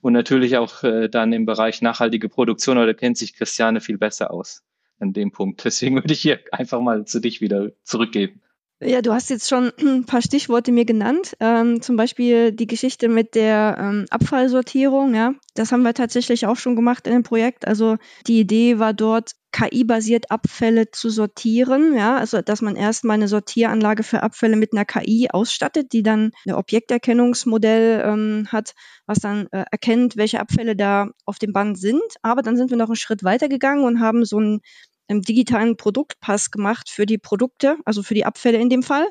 Und 0.00 0.12
natürlich 0.12 0.56
auch 0.56 0.82
äh, 0.84 1.08
dann 1.08 1.32
im 1.32 1.46
Bereich 1.46 1.82
nachhaltige 1.82 2.28
Produktion, 2.28 2.78
oder 2.78 2.94
kennt 2.94 3.18
sich 3.18 3.34
Christiane 3.34 3.80
viel 3.80 3.98
besser 3.98 4.30
aus 4.30 4.62
an 5.00 5.12
dem 5.12 5.32
Punkt. 5.32 5.62
Deswegen 5.64 5.96
würde 5.96 6.12
ich 6.12 6.20
hier 6.20 6.40
einfach 6.52 6.80
mal 6.80 7.04
zu 7.04 7.20
dich 7.20 7.40
wieder 7.40 7.72
zurückgeben. 7.82 8.40
Ja, 8.86 9.00
du 9.00 9.14
hast 9.14 9.30
jetzt 9.30 9.48
schon 9.48 9.72
ein 9.80 10.04
paar 10.04 10.20
Stichworte 10.20 10.70
mir 10.70 10.84
genannt. 10.84 11.34
Ähm, 11.40 11.80
zum 11.80 11.96
Beispiel 11.96 12.52
die 12.52 12.66
Geschichte 12.66 13.08
mit 13.08 13.34
der 13.34 13.76
ähm, 13.80 14.04
Abfallsortierung. 14.10 15.14
Ja, 15.14 15.32
das 15.54 15.72
haben 15.72 15.82
wir 15.82 15.94
tatsächlich 15.94 16.46
auch 16.46 16.56
schon 16.56 16.76
gemacht 16.76 17.06
in 17.06 17.14
dem 17.14 17.22
Projekt. 17.22 17.66
Also 17.66 17.96
die 18.26 18.40
Idee 18.40 18.78
war 18.78 18.92
dort 18.92 19.32
KI-basiert 19.52 20.30
Abfälle 20.30 20.90
zu 20.90 21.08
sortieren. 21.08 21.96
Ja, 21.96 22.16
also 22.18 22.42
dass 22.42 22.60
man 22.60 22.76
erstmal 22.76 23.14
eine 23.14 23.28
Sortieranlage 23.28 24.02
für 24.02 24.22
Abfälle 24.22 24.56
mit 24.56 24.74
einer 24.74 24.84
KI 24.84 25.28
ausstattet, 25.30 25.94
die 25.94 26.02
dann 26.02 26.32
ein 26.46 26.52
Objekterkennungsmodell 26.52 28.02
ähm, 28.04 28.48
hat, 28.52 28.74
was 29.06 29.18
dann 29.18 29.46
äh, 29.52 29.64
erkennt, 29.70 30.18
welche 30.18 30.40
Abfälle 30.40 30.76
da 30.76 31.08
auf 31.24 31.38
dem 31.38 31.54
Band 31.54 31.78
sind. 31.78 32.02
Aber 32.20 32.42
dann 32.42 32.58
sind 32.58 32.68
wir 32.68 32.76
noch 32.76 32.88
einen 32.88 32.96
Schritt 32.96 33.24
weiter 33.24 33.48
gegangen 33.48 33.84
und 33.84 34.00
haben 34.00 34.26
so 34.26 34.38
ein 34.38 34.60
einen 35.08 35.22
digitalen 35.22 35.76
Produktpass 35.76 36.50
gemacht 36.50 36.90
für 36.90 37.06
die 37.06 37.18
Produkte, 37.18 37.76
also 37.84 38.02
für 38.02 38.14
die 38.14 38.24
Abfälle 38.24 38.58
in 38.58 38.68
dem 38.68 38.82
Fall, 38.82 39.06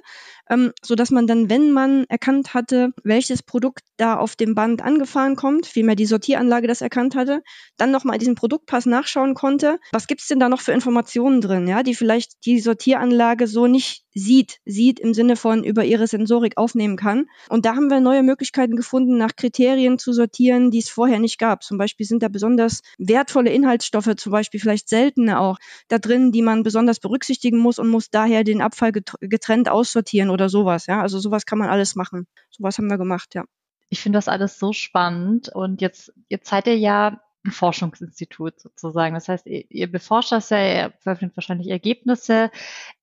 ähm, 0.50 0.71
so 0.83 0.95
dass 0.95 1.12
man 1.12 1.27
dann, 1.27 1.50
wenn 1.50 1.71
man 1.71 2.05
erkannt 2.09 2.53
hatte, 2.53 2.93
welches 3.03 3.43
Produkt 3.43 3.83
da 3.97 4.17
auf 4.17 4.35
dem 4.35 4.55
Band 4.55 4.81
angefahren 4.81 5.35
kommt, 5.35 5.65
vielmehr 5.65 5.95
die 5.95 6.05
Sortieranlage 6.05 6.67
das 6.67 6.81
erkannt 6.81 7.15
hatte, 7.15 7.43
dann 7.77 7.91
nochmal 7.91 8.17
diesen 8.17 8.35
Produktpass 8.35 8.85
nachschauen 8.85 9.33
konnte, 9.33 9.79
was 9.91 10.07
gibt's 10.07 10.27
denn 10.27 10.39
da 10.39 10.50
noch 10.50 10.62
für 10.62 10.71
Informationen 10.71 11.41
drin, 11.41 11.67
ja, 11.67 11.83
die 11.83 11.95
vielleicht 11.95 12.45
die 12.45 12.59
Sortieranlage 12.59 13.47
so 13.47 13.67
nicht 13.67 14.03
sieht, 14.13 14.59
sieht 14.65 15.00
im 15.00 15.13
Sinne 15.13 15.35
von 15.35 15.63
über 15.63 15.85
ihre 15.85 16.07
Sensorik 16.07 16.57
aufnehmen 16.57 16.97
kann. 16.97 17.25
Und 17.50 17.65
da 17.65 17.75
haben 17.75 17.89
wir 17.89 18.00
neue 18.00 18.23
Möglichkeiten 18.23 18.75
gefunden, 18.75 19.17
nach 19.17 19.35
Kriterien 19.35 19.97
zu 19.97 20.13
sortieren, 20.13 20.71
die 20.71 20.79
es 20.79 20.89
vorher 20.89 21.19
nicht 21.19 21.39
gab. 21.39 21.63
Zum 21.63 21.77
Beispiel 21.77 22.05
sind 22.05 22.23
da 22.23 22.27
besonders 22.27 22.81
wertvolle 22.97 23.51
Inhaltsstoffe, 23.51 24.15
zum 24.17 24.31
Beispiel 24.31 24.59
vielleicht 24.59 24.89
seltene 24.89 25.39
auch, 25.39 25.57
da 25.88 26.00
drin, 26.00 26.32
die 26.32 26.42
man 26.42 26.63
besonders 26.63 27.00
berücksichtigen 27.00 27.58
muss 27.58 27.80
und 27.80 27.90
muss 27.90 28.10
daher 28.10 28.44
den 28.44 28.62
Abfall 28.62 28.92
getrennt 28.92 29.70
aussortieren 29.70 30.30
oder 30.30 30.50
sowas. 30.50 30.88
Ja, 30.88 31.02
also 31.02 31.20
sowas 31.20 31.46
kann 31.46 31.60
man 31.60 31.70
alles 31.70 31.96
machen. 31.96 32.28
Sowas 32.50 32.78
haben 32.78 32.90
wir 32.90 32.98
gemacht, 32.98 33.36
ja. 33.36 33.46
Ich 33.90 34.02
finde 34.02 34.18
das 34.18 34.28
alles 34.28 34.60
so 34.60 34.74
spannend 34.74 35.50
und 35.50 35.82
jetzt, 35.82 36.13
jetzt 36.28 36.50
seid 36.50 36.68
ihr 36.68 36.78
ja 36.78 37.22
Forschungsinstitut 37.51 38.59
sozusagen. 38.59 39.15
Das 39.15 39.27
heißt, 39.27 39.45
ihr, 39.47 39.65
ihr 39.69 39.91
beforscht 39.91 40.31
das 40.31 40.50
ja, 40.50 40.57
ihr 40.57 40.93
veröffentlicht 41.00 41.38
wahrscheinlich 41.38 41.69
Ergebnisse. 41.69 42.51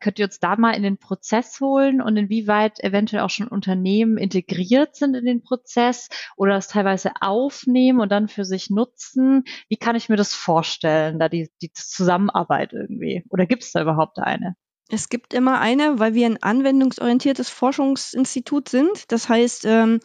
Könnt 0.00 0.18
ihr 0.18 0.24
uns 0.26 0.40
da 0.40 0.56
mal 0.56 0.72
in 0.72 0.82
den 0.82 0.98
Prozess 0.98 1.60
holen 1.60 2.00
und 2.00 2.16
inwieweit 2.16 2.80
eventuell 2.82 3.22
auch 3.22 3.30
schon 3.30 3.48
Unternehmen 3.48 4.16
integriert 4.16 4.96
sind 4.96 5.14
in 5.14 5.24
den 5.24 5.42
Prozess 5.42 6.08
oder 6.36 6.54
das 6.54 6.68
teilweise 6.68 7.12
aufnehmen 7.20 8.00
und 8.00 8.10
dann 8.10 8.28
für 8.28 8.44
sich 8.44 8.70
nutzen? 8.70 9.44
Wie 9.68 9.76
kann 9.76 9.96
ich 9.96 10.08
mir 10.08 10.16
das 10.16 10.34
vorstellen, 10.34 11.18
da 11.18 11.28
die, 11.28 11.50
die 11.60 11.72
Zusammenarbeit 11.72 12.72
irgendwie? 12.72 13.24
Oder 13.28 13.46
gibt 13.46 13.62
es 13.62 13.72
da 13.72 13.82
überhaupt 13.82 14.18
eine? 14.18 14.56
Es 14.92 15.08
gibt 15.08 15.34
immer 15.34 15.60
eine, 15.60 15.98
weil 15.98 16.14
wir 16.14 16.26
ein 16.26 16.42
anwendungsorientiertes 16.42 17.48
Forschungsinstitut 17.48 18.68
sind. 18.68 19.12
Das 19.12 19.28
heißt, 19.28 19.64
ähm, 19.66 20.00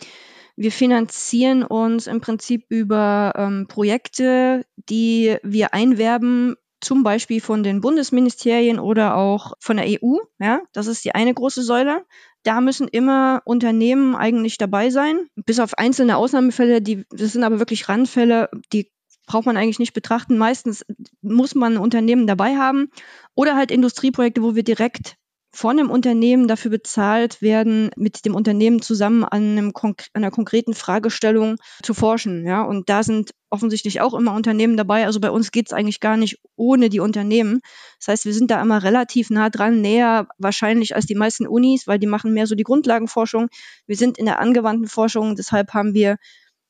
wir 0.55 0.71
finanzieren 0.71 1.63
uns 1.63 2.07
im 2.07 2.21
Prinzip 2.21 2.65
über 2.69 3.33
ähm, 3.35 3.67
Projekte, 3.67 4.65
die 4.89 5.37
wir 5.43 5.73
einwerben, 5.73 6.55
zum 6.81 7.03
Beispiel 7.03 7.41
von 7.41 7.63
den 7.63 7.81
Bundesministerien 7.81 8.79
oder 8.79 9.17
auch 9.17 9.53
von 9.59 9.77
der 9.77 9.87
EU. 9.87 10.17
Ja, 10.39 10.61
das 10.71 10.87
ist 10.87 11.03
die 11.03 11.15
eine 11.15 11.33
große 11.33 11.63
Säule. 11.63 12.05
Da 12.43 12.61
müssen 12.61 12.87
immer 12.87 13.41
Unternehmen 13.45 14.15
eigentlich 14.15 14.57
dabei 14.57 14.91
sein, 14.91 15.27
bis 15.35 15.59
auf 15.59 15.77
einzelne 15.77 16.15
Ausnahmefälle, 16.15 16.81
die, 16.81 17.05
das 17.09 17.33
sind 17.33 17.43
aber 17.43 17.59
wirklich 17.59 17.89
Randfälle, 17.89 18.49
die 18.71 18.91
braucht 19.25 19.47
man 19.47 19.57
eigentlich 19.57 19.79
nicht 19.79 19.93
betrachten. 19.93 20.37
Meistens 20.37 20.85
muss 21.21 21.55
man 21.55 21.73
ein 21.73 21.79
Unternehmen 21.79 22.27
dabei 22.27 22.57
haben 22.57 22.91
oder 23.33 23.55
halt 23.55 23.71
Industrieprojekte, 23.71 24.43
wo 24.43 24.55
wir 24.55 24.63
direkt 24.63 25.17
von 25.55 25.79
einem 25.79 25.89
Unternehmen 25.89 26.49
dafür 26.49 26.69
bezahlt 26.69 27.41
werden, 27.41 27.89
mit 27.95 28.25
dem 28.25 28.35
Unternehmen 28.35 28.81
zusammen 28.81 29.23
an, 29.23 29.57
einem 29.57 29.71
an 29.75 29.95
einer 30.13 30.29
konkreten 30.29 30.73
Fragestellung 30.73 31.55
zu 31.81 31.93
forschen. 31.93 32.45
Ja, 32.45 32.63
und 32.63 32.89
da 32.89 33.03
sind 33.03 33.31
offensichtlich 33.49 34.01
auch 34.01 34.13
immer 34.13 34.33
Unternehmen 34.33 34.75
dabei. 34.75 35.05
Also 35.05 35.21
bei 35.21 35.31
uns 35.31 35.51
geht 35.51 35.67
es 35.67 35.73
eigentlich 35.73 36.01
gar 36.01 36.17
nicht 36.17 36.39
ohne 36.57 36.89
die 36.89 36.99
Unternehmen. 36.99 37.61
Das 37.99 38.09
heißt, 38.09 38.25
wir 38.25 38.33
sind 38.33 38.51
da 38.51 38.61
immer 38.61 38.83
relativ 38.83 39.29
nah 39.29 39.49
dran, 39.49 39.79
näher 39.79 40.27
wahrscheinlich 40.37 40.93
als 40.93 41.05
die 41.05 41.15
meisten 41.15 41.47
Unis, 41.47 41.87
weil 41.87 41.99
die 41.99 42.07
machen 42.07 42.33
mehr 42.33 42.47
so 42.47 42.55
die 42.55 42.63
Grundlagenforschung. 42.63 43.47
Wir 43.87 43.95
sind 43.95 44.17
in 44.17 44.25
der 44.25 44.39
angewandten 44.39 44.89
Forschung, 44.89 45.35
deshalb 45.35 45.73
haben 45.73 45.93
wir 45.93 46.17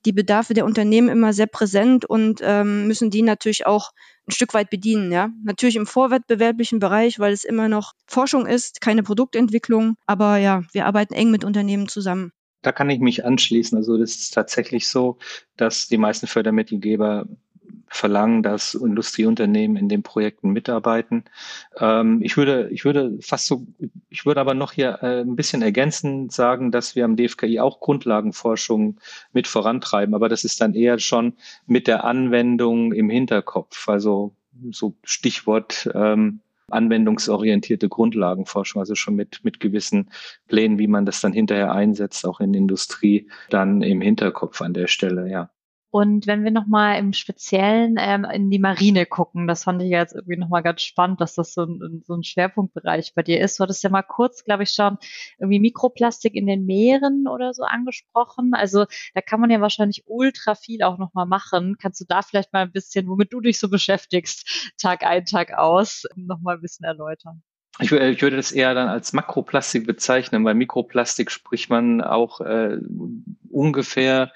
die 0.06 0.14
Bedarfe 0.14 0.54
der 0.54 0.66
Unternehmen 0.66 1.10
immer 1.10 1.34
sehr 1.34 1.48
präsent 1.48 2.06
und 2.06 2.40
ähm, 2.44 2.88
müssen 2.88 3.10
die 3.10 3.22
natürlich 3.22 3.66
auch 3.66 3.92
ein 4.28 4.32
Stück 4.32 4.54
weit 4.54 4.70
bedienen. 4.70 5.12
Ja, 5.12 5.30
natürlich 5.44 5.76
im 5.76 5.86
vorwettbewerblichen 5.86 6.80
Bereich, 6.80 7.20
weil 7.20 7.34
es 7.34 7.44
immer 7.44 7.68
noch 7.68 7.94
Forschung 8.08 8.46
ist, 8.46 8.82
keine 8.82 9.04
Produktentwicklung. 9.04 9.96
Aber 10.06 10.38
ja, 10.38 10.64
wir 10.72 10.86
arbeiten 10.86 11.14
eng 11.14 11.32
mit 11.32 11.44
Unternehmen 11.44 11.88
zusammen. 11.88 12.32
Da 12.62 12.72
kann 12.72 12.90
ich 12.90 13.00
mich 13.00 13.26
anschließen. 13.26 13.78
Also 13.78 13.98
das 13.98 14.16
ist 14.16 14.34
tatsächlich 14.34 14.88
so, 14.88 15.18
dass 15.56 15.88
die 15.88 15.98
meisten 15.98 16.28
Fördermittelgeber 16.28 17.28
verlangen, 17.96 18.44
dass 18.44 18.74
Industrieunternehmen 18.74 19.78
in 19.78 19.88
den 19.88 20.04
Projekten 20.04 20.52
mitarbeiten. 20.52 21.24
Ähm, 21.78 22.20
ich 22.22 22.36
würde, 22.36 22.70
ich 22.72 22.84
würde 22.84 23.18
fast 23.22 23.48
so, 23.48 23.66
ich 24.10 24.26
würde 24.26 24.42
aber 24.42 24.54
noch 24.54 24.74
hier 24.74 25.00
äh, 25.02 25.22
ein 25.22 25.36
bisschen 25.36 25.62
ergänzend 25.62 26.34
sagen, 26.34 26.72
dass 26.72 26.96
wir 26.96 27.06
am 27.06 27.16
DFKI 27.16 27.60
auch 27.62 27.80
Grundlagenforschung 27.80 28.98
mit 29.32 29.48
vorantreiben, 29.48 30.14
aber 30.14 30.28
das 30.28 30.44
ist 30.44 30.60
dann 30.60 30.76
eher 30.76 31.00
schon 31.00 31.34
mit 31.68 31.88
der 31.88 32.04
Anwendung 32.04 32.92
im 32.92 33.10
Hinterkopf. 33.10 33.88
Also 33.88 34.36
so 34.72 34.96
Stichwort 35.04 35.90
ähm, 35.94 36.42
anwendungsorientierte 36.70 37.88
Grundlagenforschung, 37.88 38.82
also 38.82 38.96
schon 38.96 39.16
mit, 39.16 39.40
mit 39.44 39.60
gewissen 39.60 40.10
Plänen, 40.48 40.80
wie 40.80 40.88
man 40.88 41.06
das 41.06 41.22
dann 41.22 41.32
hinterher 41.32 41.72
einsetzt, 41.72 42.26
auch 42.26 42.42
in 42.42 42.54
Industrie, 42.54 43.30
dann 43.50 43.82
im 43.82 44.02
Hinterkopf 44.02 44.62
an 44.62 44.74
der 44.74 44.88
Stelle, 44.88 45.30
ja. 45.30 45.50
Und 45.96 46.28
wenn 46.28 46.44
wir 46.44 46.52
nochmal 46.52 47.00
im 47.00 47.14
Speziellen 47.14 47.96
ähm, 47.98 48.26
in 48.26 48.50
die 48.50 48.60
Marine 48.60 49.06
gucken, 49.06 49.48
das 49.48 49.64
fand 49.64 49.82
ich 49.82 49.88
jetzt 49.88 50.14
irgendwie 50.14 50.36
nochmal 50.36 50.62
ganz 50.62 50.82
spannend, 50.82 51.22
dass 51.22 51.36
das 51.36 51.54
so 51.54 51.64
ein, 51.64 52.04
so 52.06 52.16
ein 52.16 52.24
Schwerpunktbereich 52.26 53.14
bei 53.16 53.24
dir 53.24 53.40
ist. 53.40 53.58
Du 53.58 53.64
hattest 53.64 53.82
ja 53.82 53.90
mal 53.90 54.02
kurz, 54.02 54.44
glaube 54.44 54.64
ich, 54.64 54.72
schon 54.72 54.98
irgendwie 55.40 55.62
Mikroplastik 55.62 56.36
in 56.36 56.48
den 56.48 56.66
Meeren 56.66 57.30
oder 57.30 57.54
so 57.54 57.64
angesprochen. 57.64 58.52
Also 58.54 58.88
da 59.14 59.22
kann 59.22 59.40
man 59.40 59.50
ja 59.50 59.62
wahrscheinlich 59.62 60.04
ultra 60.06 60.56
viel 60.56 60.84
auch 60.84 60.98
nochmal 60.98 61.28
machen. 61.28 61.78
Kannst 61.82 62.02
du 62.02 62.06
da 62.06 62.24
vielleicht 62.24 62.52
mal 62.52 62.64
ein 62.64 62.74
bisschen, 62.74 63.08
womit 63.08 63.32
du 63.32 63.40
dich 63.40 63.58
so 63.58 63.70
beschäftigst, 63.70 64.74
Tag 64.78 65.06
ein, 65.06 65.24
Tag 65.24 65.54
aus, 65.54 66.04
nochmal 66.18 66.56
ein 66.56 66.62
bisschen 66.62 66.84
erläutern? 66.84 67.42
Ich, 67.80 67.92
würde 67.92 68.36
das 68.36 68.52
eher 68.52 68.74
dann 68.74 68.90
als 68.90 69.14
Makroplastik 69.14 69.88
bezeichnen, 69.88 70.44
weil 70.44 70.56
Mikroplastik 70.56 71.32
spricht 71.32 71.70
man 71.70 72.02
auch 72.02 72.42
äh, 72.42 72.80
ungefähr 73.50 74.34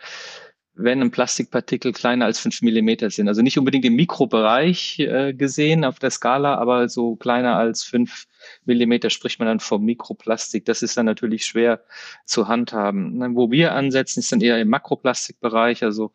wenn 0.82 1.02
ein 1.02 1.12
Plastikpartikel 1.12 1.92
kleiner 1.92 2.24
als 2.24 2.40
fünf 2.40 2.62
Millimeter 2.62 3.10
sind. 3.10 3.28
Also 3.28 3.42
nicht 3.42 3.60
unbedingt 3.60 3.84
im 3.84 3.96
Mikrobereich 3.96 4.98
äh, 5.00 5.34
gesehen 5.34 5.84
auf 5.84 6.00
der 6.00 6.10
Skala, 6.10 6.56
aber 6.56 6.88
so 6.88 7.18
kleiner 7.18 7.58
als 7.58 7.84
fünf 7.84 8.28
Millimeter 8.64 9.10
spricht 9.10 9.40
man 9.40 9.50
dann 9.50 9.60
vom 9.60 9.84
Mikroplastik. 9.84 10.64
Das 10.64 10.82
ist 10.82 10.96
dann 10.96 11.06
natürlich 11.06 11.46
schwer 11.46 11.84
zu 12.26 12.48
handhaben. 12.48 13.36
Wo 13.36 13.52
wir 13.52 13.74
ansetzen, 13.74 14.22
ist 14.22 14.32
dann 14.32 14.40
eher 14.40 14.62
im 14.62 14.70
Makroplastikbereich. 14.70 15.84
Also 15.84 16.14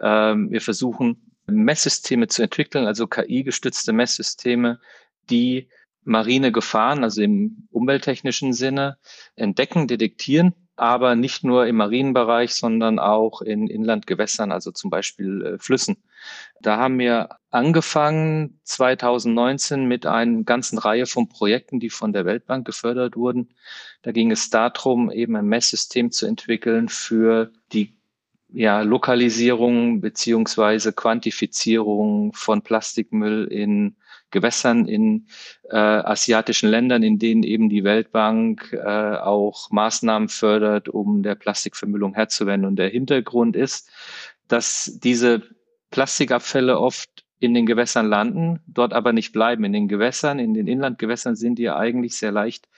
ähm, 0.00 0.50
wir 0.50 0.60
versuchen 0.60 1.32
Messsysteme 1.46 2.28
zu 2.28 2.42
entwickeln, 2.42 2.86
also 2.86 3.06
KI-gestützte 3.06 3.94
Messsysteme, 3.94 4.78
die 5.30 5.68
marine 6.04 6.52
Gefahren, 6.52 7.02
also 7.02 7.22
im 7.22 7.66
umwelttechnischen 7.70 8.52
Sinne, 8.52 8.98
entdecken, 9.36 9.88
detektieren 9.88 10.54
aber 10.82 11.14
nicht 11.14 11.44
nur 11.44 11.68
im 11.68 11.76
Marienbereich, 11.76 12.56
sondern 12.56 12.98
auch 12.98 13.40
in 13.40 13.68
Inlandgewässern, 13.68 14.50
also 14.50 14.72
zum 14.72 14.90
Beispiel 14.90 15.42
äh, 15.46 15.58
Flüssen. 15.60 15.96
Da 16.60 16.76
haben 16.76 16.98
wir 16.98 17.28
angefangen 17.52 18.58
2019 18.64 19.86
mit 19.86 20.06
einer 20.06 20.42
ganzen 20.42 20.78
Reihe 20.78 21.06
von 21.06 21.28
Projekten, 21.28 21.78
die 21.78 21.88
von 21.88 22.12
der 22.12 22.24
Weltbank 22.24 22.66
gefördert 22.66 23.16
wurden. 23.16 23.50
Da 24.02 24.10
ging 24.10 24.32
es 24.32 24.50
darum, 24.50 25.12
eben 25.12 25.36
ein 25.36 25.46
Messsystem 25.46 26.10
zu 26.10 26.26
entwickeln 26.26 26.88
für 26.88 27.52
die 27.72 27.94
ja, 28.52 28.82
Lokalisierung 28.82 30.00
beziehungsweise 30.00 30.92
Quantifizierung 30.92 32.32
von 32.32 32.62
Plastikmüll 32.62 33.44
in 33.44 33.94
Gewässern 34.32 34.86
in 34.86 35.28
äh, 35.70 35.76
asiatischen 35.76 36.68
Ländern, 36.68 37.02
in 37.02 37.18
denen 37.18 37.44
eben 37.44 37.68
die 37.68 37.84
Weltbank 37.84 38.72
äh, 38.72 39.16
auch 39.16 39.70
Maßnahmen 39.70 40.28
fördert, 40.28 40.88
um 40.88 41.22
der 41.22 41.36
Plastikvermüllung 41.36 42.14
Herr 42.14 42.28
zu 42.28 42.46
werden. 42.46 42.64
Und 42.64 42.76
der 42.76 42.88
Hintergrund 42.88 43.54
ist, 43.54 43.88
dass 44.48 44.98
diese 45.02 45.42
Plastikabfälle 45.90 46.78
oft 46.78 47.24
in 47.42 47.54
den 47.54 47.66
Gewässern 47.66 48.06
landen, 48.06 48.60
dort 48.68 48.92
aber 48.92 49.12
nicht 49.12 49.32
bleiben. 49.32 49.64
In 49.64 49.72
den 49.72 49.88
Gewässern, 49.88 50.38
in 50.38 50.54
den 50.54 50.68
Inlandgewässern 50.68 51.34
sind 51.34 51.58
die 51.58 51.64
ja 51.64 51.76
eigentlich 51.76 52.16
sehr 52.16 52.30
leicht, 52.30 52.68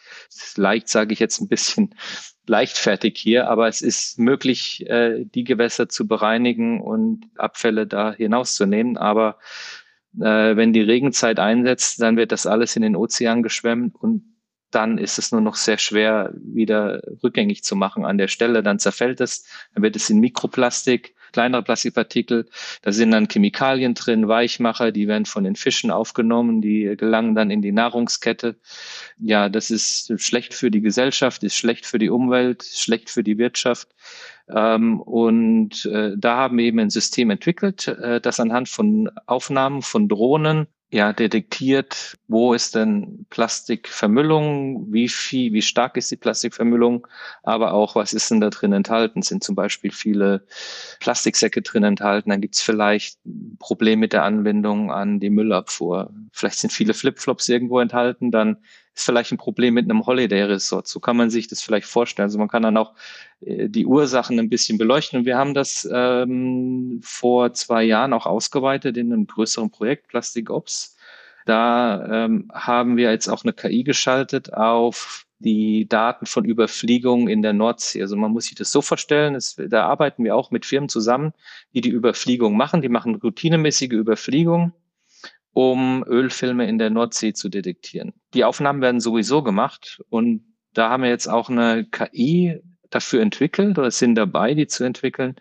leicht 0.56 0.88
sage 0.88 1.12
ich 1.12 1.18
jetzt 1.18 1.40
ein 1.40 1.48
bisschen 1.48 1.94
leichtfertig 2.46 3.18
hier, 3.18 3.48
aber 3.48 3.68
es 3.68 3.82
ist 3.82 4.18
möglich, 4.18 4.88
äh, 4.88 5.24
die 5.26 5.44
Gewässer 5.44 5.88
zu 5.88 6.08
bereinigen 6.08 6.80
und 6.80 7.26
Abfälle 7.36 7.86
da 7.86 8.14
hinauszunehmen. 8.14 8.96
Aber 8.96 9.38
äh, 10.20 10.56
wenn 10.56 10.72
die 10.72 10.82
Regenzeit 10.82 11.38
einsetzt, 11.38 12.00
dann 12.00 12.16
wird 12.16 12.32
das 12.32 12.46
alles 12.46 12.76
in 12.76 12.82
den 12.82 12.96
Ozean 12.96 13.42
geschwemmt 13.42 13.94
und 13.96 14.34
dann 14.74 14.98
ist 14.98 15.18
es 15.18 15.30
nur 15.30 15.40
noch 15.40 15.54
sehr 15.54 15.78
schwer 15.78 16.32
wieder 16.34 17.00
rückgängig 17.22 17.62
zu 17.62 17.76
machen 17.76 18.04
an 18.04 18.18
der 18.18 18.28
Stelle. 18.28 18.62
Dann 18.62 18.78
zerfällt 18.78 19.20
es, 19.20 19.46
dann 19.72 19.84
wird 19.84 19.94
es 19.94 20.10
in 20.10 20.18
Mikroplastik, 20.18 21.14
kleinere 21.32 21.62
Plastikpartikel. 21.62 22.46
Da 22.82 22.92
sind 22.92 23.12
dann 23.12 23.28
Chemikalien 23.28 23.94
drin, 23.94 24.26
Weichmacher, 24.28 24.90
die 24.90 25.06
werden 25.06 25.26
von 25.26 25.44
den 25.44 25.56
Fischen 25.56 25.90
aufgenommen, 25.90 26.60
die 26.60 26.94
gelangen 26.96 27.34
dann 27.34 27.50
in 27.50 27.62
die 27.62 27.72
Nahrungskette. 27.72 28.56
Ja, 29.18 29.48
das 29.48 29.70
ist 29.70 30.12
schlecht 30.20 30.54
für 30.54 30.70
die 30.70 30.80
Gesellschaft, 30.80 31.44
ist 31.44 31.56
schlecht 31.56 31.86
für 31.86 31.98
die 31.98 32.10
Umwelt, 32.10 32.64
schlecht 32.64 33.10
für 33.10 33.22
die 33.22 33.38
Wirtschaft. 33.38 33.88
Ähm, 34.48 35.00
und 35.00 35.86
äh, 35.86 36.12
da 36.16 36.36
haben 36.36 36.58
wir 36.58 36.64
eben 36.64 36.78
ein 36.78 36.90
System 36.90 37.30
entwickelt, 37.30 37.88
äh, 37.88 38.20
das 38.20 38.40
anhand 38.40 38.68
von 38.68 39.10
Aufnahmen 39.26 39.82
von 39.82 40.08
Drohnen 40.08 40.66
ja, 40.94 41.12
detektiert, 41.12 42.18
wo 42.28 42.54
ist 42.54 42.76
denn 42.76 43.26
Plastikvermüllung, 43.28 44.92
wie 44.92 45.08
viel, 45.08 45.52
wie 45.52 45.60
stark 45.60 45.96
ist 45.96 46.12
die 46.12 46.16
Plastikvermüllung, 46.16 47.08
aber 47.42 47.72
auch, 47.72 47.96
was 47.96 48.12
ist 48.12 48.30
denn 48.30 48.40
da 48.40 48.48
drin 48.48 48.72
enthalten? 48.72 49.22
Sind 49.22 49.42
zum 49.42 49.56
Beispiel 49.56 49.90
viele 49.90 50.46
Plastiksäcke 51.00 51.62
drin 51.62 51.82
enthalten? 51.82 52.30
Dann 52.30 52.40
gibt 52.40 52.54
es 52.54 52.62
vielleicht 52.62 53.18
ein 53.26 53.56
Problem 53.58 53.98
mit 53.98 54.12
der 54.12 54.22
Anbindung 54.22 54.92
an 54.92 55.18
die 55.18 55.30
Müllabfuhr. 55.30 56.14
Vielleicht 56.30 56.58
sind 56.60 56.72
viele 56.72 56.94
Flipflops 56.94 57.48
irgendwo 57.48 57.80
enthalten, 57.80 58.30
dann 58.30 58.58
ist 58.94 59.04
vielleicht 59.04 59.32
ein 59.32 59.38
Problem 59.38 59.74
mit 59.74 59.90
einem 59.90 60.06
Holiday-Resort. 60.06 60.86
So 60.86 61.00
kann 61.00 61.16
man 61.16 61.30
sich 61.30 61.48
das 61.48 61.60
vielleicht 61.60 61.86
vorstellen. 61.86 62.24
Also 62.24 62.38
man 62.38 62.48
kann 62.48 62.62
dann 62.62 62.76
auch 62.76 62.94
äh, 63.40 63.68
die 63.68 63.86
Ursachen 63.86 64.38
ein 64.38 64.48
bisschen 64.48 64.78
beleuchten. 64.78 65.20
Und 65.20 65.26
wir 65.26 65.36
haben 65.36 65.54
das 65.54 65.88
ähm, 65.92 67.00
vor 67.02 67.52
zwei 67.54 67.84
Jahren 67.84 68.12
auch 68.12 68.26
ausgeweitet 68.26 68.96
in 68.96 69.12
einem 69.12 69.26
größeren 69.26 69.70
Projekt, 69.70 70.08
Plastic 70.08 70.50
Ops. 70.50 70.96
Da 71.44 72.24
ähm, 72.24 72.50
haben 72.54 72.96
wir 72.96 73.10
jetzt 73.10 73.28
auch 73.28 73.44
eine 73.44 73.52
KI 73.52 73.84
geschaltet 73.84 74.54
auf 74.54 75.26
die 75.40 75.86
Daten 75.88 76.24
von 76.24 76.44
Überfliegungen 76.44 77.28
in 77.28 77.42
der 77.42 77.52
Nordsee. 77.52 78.00
Also 78.00 78.16
man 78.16 78.30
muss 78.30 78.44
sich 78.44 78.54
das 78.54 78.70
so 78.70 78.80
vorstellen, 78.80 79.34
es, 79.34 79.56
da 79.56 79.86
arbeiten 79.86 80.24
wir 80.24 80.36
auch 80.36 80.50
mit 80.50 80.64
Firmen 80.64 80.88
zusammen, 80.88 81.32
die 81.74 81.82
die 81.82 81.90
Überfliegung 81.90 82.56
machen. 82.56 82.80
Die 82.80 82.88
machen 82.88 83.16
routinemäßige 83.16 83.90
Überfliegungen 83.90 84.72
um 85.54 86.04
Ölfilme 86.06 86.68
in 86.68 86.78
der 86.78 86.90
Nordsee 86.90 87.32
zu 87.32 87.48
detektieren. 87.48 88.12
Die 88.34 88.44
Aufnahmen 88.44 88.82
werden 88.82 89.00
sowieso 89.00 89.42
gemacht 89.42 90.02
und 90.10 90.44
da 90.74 90.90
haben 90.90 91.04
wir 91.04 91.10
jetzt 91.10 91.28
auch 91.28 91.48
eine 91.48 91.86
KI 91.86 92.60
dafür 92.90 93.22
entwickelt 93.22 93.78
oder 93.78 93.90
sind 93.90 94.16
dabei, 94.16 94.54
die 94.54 94.66
zu 94.66 94.84
entwickeln, 94.84 95.36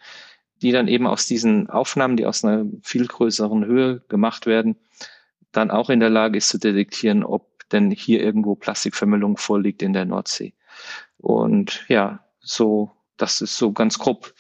die 0.62 0.72
dann 0.72 0.88
eben 0.88 1.08
aus 1.08 1.26
diesen 1.26 1.70
Aufnahmen, 1.70 2.16
die 2.16 2.28
aus 2.28 2.46
einer 2.46 2.66
viel 2.84 3.08
größeren 3.08 3.66
Höhe 3.66 4.02
gemacht 4.08 4.46
werden, 4.46 4.78
dann 5.52 5.72
auch 5.72 5.90
in 5.90 6.00
der 6.00 6.12
Lage 6.12 6.38
ist 6.38 6.50
zu 6.50 6.60
detektieren, 6.60 7.24
ob 7.24 7.68
denn 7.70 7.90
hier 7.90 8.22
irgendwo 8.22 8.56
Plastikvermüllung 8.56 9.38
vorliegt 9.38 9.82
in 9.82 9.94
der 9.94 10.06
Nordsee. 10.06 10.54
Und 11.18 11.86
ja, 11.88 12.24
so, 12.40 12.92
das 13.18 13.42
ist 13.42 13.58
so 13.58 13.72
ganz 13.72 13.98
grob 13.98 14.34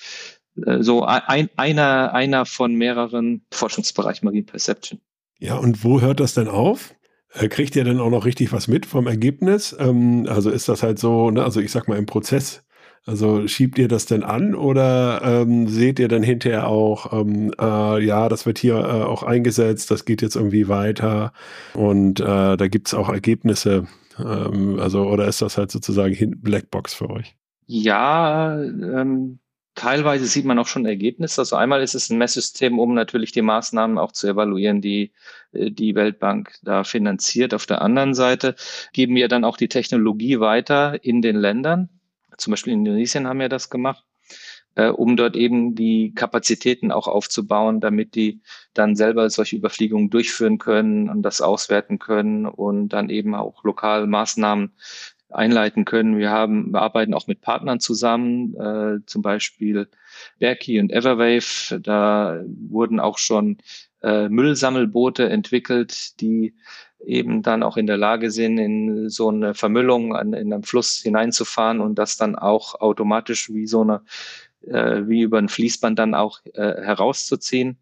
äh, 0.65 0.83
so 0.83 1.03
ein, 1.03 1.49
einer, 1.55 2.13
einer 2.13 2.45
von 2.45 2.75
mehreren 2.75 3.43
Forschungsbereichen 3.51 4.25
Marine 4.25 4.45
Perception. 4.45 5.01
Ja, 5.39 5.57
und 5.57 5.83
wo 5.83 6.01
hört 6.01 6.19
das 6.19 6.33
denn 6.33 6.47
auf? 6.47 6.95
Äh, 7.33 7.47
kriegt 7.47 7.75
ihr 7.75 7.83
denn 7.83 7.99
auch 7.99 8.09
noch 8.09 8.25
richtig 8.25 8.53
was 8.53 8.67
mit 8.67 8.85
vom 8.85 9.07
Ergebnis? 9.07 9.75
Ähm, 9.79 10.25
also 10.29 10.49
ist 10.49 10.69
das 10.69 10.83
halt 10.83 10.99
so, 10.99 11.31
ne, 11.31 11.43
also 11.43 11.59
ich 11.59 11.71
sag 11.71 11.87
mal 11.87 11.97
im 11.97 12.05
Prozess, 12.05 12.63
also 13.05 13.47
schiebt 13.47 13.77
ihr 13.79 13.89
das 13.89 14.05
denn 14.05 14.23
an 14.23 14.55
oder 14.55 15.21
ähm, 15.23 15.67
seht 15.67 15.99
ihr 15.99 16.07
dann 16.07 16.23
hinterher 16.23 16.67
auch, 16.67 17.11
ähm, 17.11 17.51
äh, 17.59 18.05
ja, 18.05 18.29
das 18.29 18.45
wird 18.45 18.59
hier 18.59 18.75
äh, 18.75 19.03
auch 19.03 19.23
eingesetzt, 19.23 19.91
das 19.91 20.05
geht 20.05 20.21
jetzt 20.21 20.35
irgendwie 20.35 20.69
weiter 20.69 21.33
und 21.73 22.21
äh, 22.21 22.55
da 22.55 22.67
gibt's 22.67 22.93
auch 22.93 23.09
Ergebnisse? 23.09 23.87
Ähm, 24.19 24.79
also, 24.79 25.03
oder 25.07 25.27
ist 25.27 25.41
das 25.41 25.57
halt 25.57 25.71
sozusagen 25.71 26.39
Blackbox 26.41 26.93
für 26.93 27.09
euch? 27.09 27.35
Ja, 27.65 28.61
ähm, 28.61 29.39
Teilweise 29.83 30.27
sieht 30.27 30.45
man 30.45 30.57
auch 30.59 30.67
schon 30.67 30.85
Ergebnisse. 30.85 31.41
Also 31.41 31.57
einmal 31.57 31.83
ist 31.83 31.93
es 31.93 32.09
ein 32.09 32.17
Messsystem, 32.17 32.79
um 32.79 32.93
natürlich 32.93 33.33
die 33.33 33.41
Maßnahmen 33.41 33.97
auch 33.97 34.13
zu 34.13 34.27
evaluieren, 34.29 34.79
die 34.79 35.11
äh, 35.51 35.71
die 35.71 35.93
Weltbank 35.93 36.53
da 36.61 36.85
finanziert. 36.85 37.53
Auf 37.53 37.65
der 37.65 37.81
anderen 37.81 38.13
Seite 38.13 38.55
geben 38.93 39.13
wir 39.15 39.27
dann 39.27 39.43
auch 39.43 39.57
die 39.57 39.67
Technologie 39.67 40.39
weiter 40.39 41.03
in 41.03 41.21
den 41.21 41.35
Ländern. 41.35 41.89
Zum 42.37 42.51
Beispiel 42.51 42.71
in 42.71 42.85
Indonesien 42.85 43.27
haben 43.27 43.41
wir 43.41 43.49
das 43.49 43.69
gemacht, 43.69 44.05
äh, 44.75 44.87
um 44.87 45.17
dort 45.17 45.35
eben 45.35 45.75
die 45.75 46.13
Kapazitäten 46.15 46.93
auch 46.93 47.09
aufzubauen, 47.09 47.81
damit 47.81 48.15
die 48.15 48.39
dann 48.73 48.95
selber 48.95 49.29
solche 49.29 49.57
Überfliegungen 49.57 50.09
durchführen 50.09 50.59
können 50.59 51.09
und 51.09 51.23
das 51.23 51.41
auswerten 51.41 51.99
können 51.99 52.45
und 52.45 52.87
dann 52.87 53.09
eben 53.09 53.35
auch 53.35 53.65
lokal 53.65 54.07
Maßnahmen 54.07 54.71
einleiten 55.35 55.85
können. 55.85 56.17
Wir 56.17 56.31
haben, 56.31 56.71
wir 56.71 56.81
arbeiten 56.81 57.13
auch 57.13 57.27
mit 57.27 57.41
Partnern 57.41 57.79
zusammen, 57.79 58.55
äh, 58.55 59.05
zum 59.05 59.21
Beispiel 59.21 59.87
Berkey 60.39 60.79
und 60.79 60.91
Everwave. 60.91 61.79
Da 61.81 62.41
wurden 62.45 62.99
auch 62.99 63.17
schon 63.17 63.57
äh, 64.01 64.29
Müllsammelboote 64.29 65.29
entwickelt, 65.29 66.19
die 66.21 66.53
eben 67.05 67.41
dann 67.41 67.63
auch 67.63 67.77
in 67.77 67.87
der 67.87 67.97
Lage 67.97 68.31
sind, 68.31 68.57
in 68.57 69.09
so 69.09 69.29
eine 69.29 69.53
Vermüllung 69.53 70.15
an, 70.15 70.33
in 70.33 70.53
einem 70.53 70.63
Fluss 70.63 70.99
hineinzufahren 70.99 71.81
und 71.81 71.95
das 71.95 72.17
dann 72.17 72.35
auch 72.35 72.79
automatisch 72.79 73.51
wie 73.53 73.67
so 73.67 73.81
eine, 73.81 74.01
äh, 74.61 75.07
wie 75.07 75.21
über 75.21 75.37
ein 75.37 75.49
Fließband 75.49 75.99
dann 75.99 76.15
auch 76.15 76.39
äh, 76.53 76.81
herauszuziehen. 76.81 77.77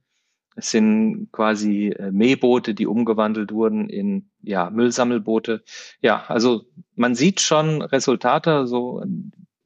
Es 0.56 0.70
sind 0.72 1.30
quasi 1.32 1.90
äh, 1.90 2.12
Mähboote, 2.12 2.74
die 2.74 2.88
umgewandelt 2.88 3.52
wurden 3.52 3.90
in 3.90 4.30
ja, 4.42 4.70
Müllsammelboote. 4.70 5.64
Ja, 6.02 6.26
also 6.28 6.66
man 6.96 7.16
sieht 7.16 7.42
schon 7.42 7.82
Resultate 7.82 8.68
so 8.68 9.04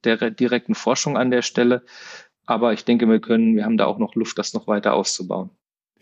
der 0.03 0.31
direkten 0.31 0.75
Forschung 0.75 1.17
an 1.17 1.31
der 1.31 1.41
Stelle. 1.41 1.83
Aber 2.45 2.73
ich 2.73 2.85
denke, 2.85 3.09
wir 3.09 3.19
können, 3.19 3.55
wir 3.55 3.65
haben 3.65 3.77
da 3.77 3.85
auch 3.85 3.97
noch 3.97 4.15
Luft, 4.15 4.37
das 4.37 4.53
noch 4.53 4.67
weiter 4.67 4.93
auszubauen. 4.93 5.49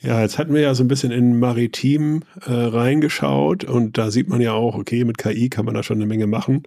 Ja, 0.03 0.19
jetzt 0.19 0.37
hatten 0.37 0.53
wir 0.53 0.59
ja 0.59 0.75
so 0.75 0.83
ein 0.83 0.89
bisschen 0.89 1.11
in 1.11 1.39
Maritim 1.39 2.23
äh, 2.45 2.51
reingeschaut 2.51 3.63
und 3.63 3.97
da 3.97 4.11
sieht 4.11 4.27
man 4.27 4.41
ja 4.41 4.51
auch, 4.51 4.75
okay, 4.75 5.05
mit 5.05 5.17
KI 5.17 5.49
kann 5.49 5.63
man 5.63 5.75
da 5.75 5.81
schon 5.81 5.97
eine 5.97 6.05
Menge 6.05 6.27
machen. 6.27 6.63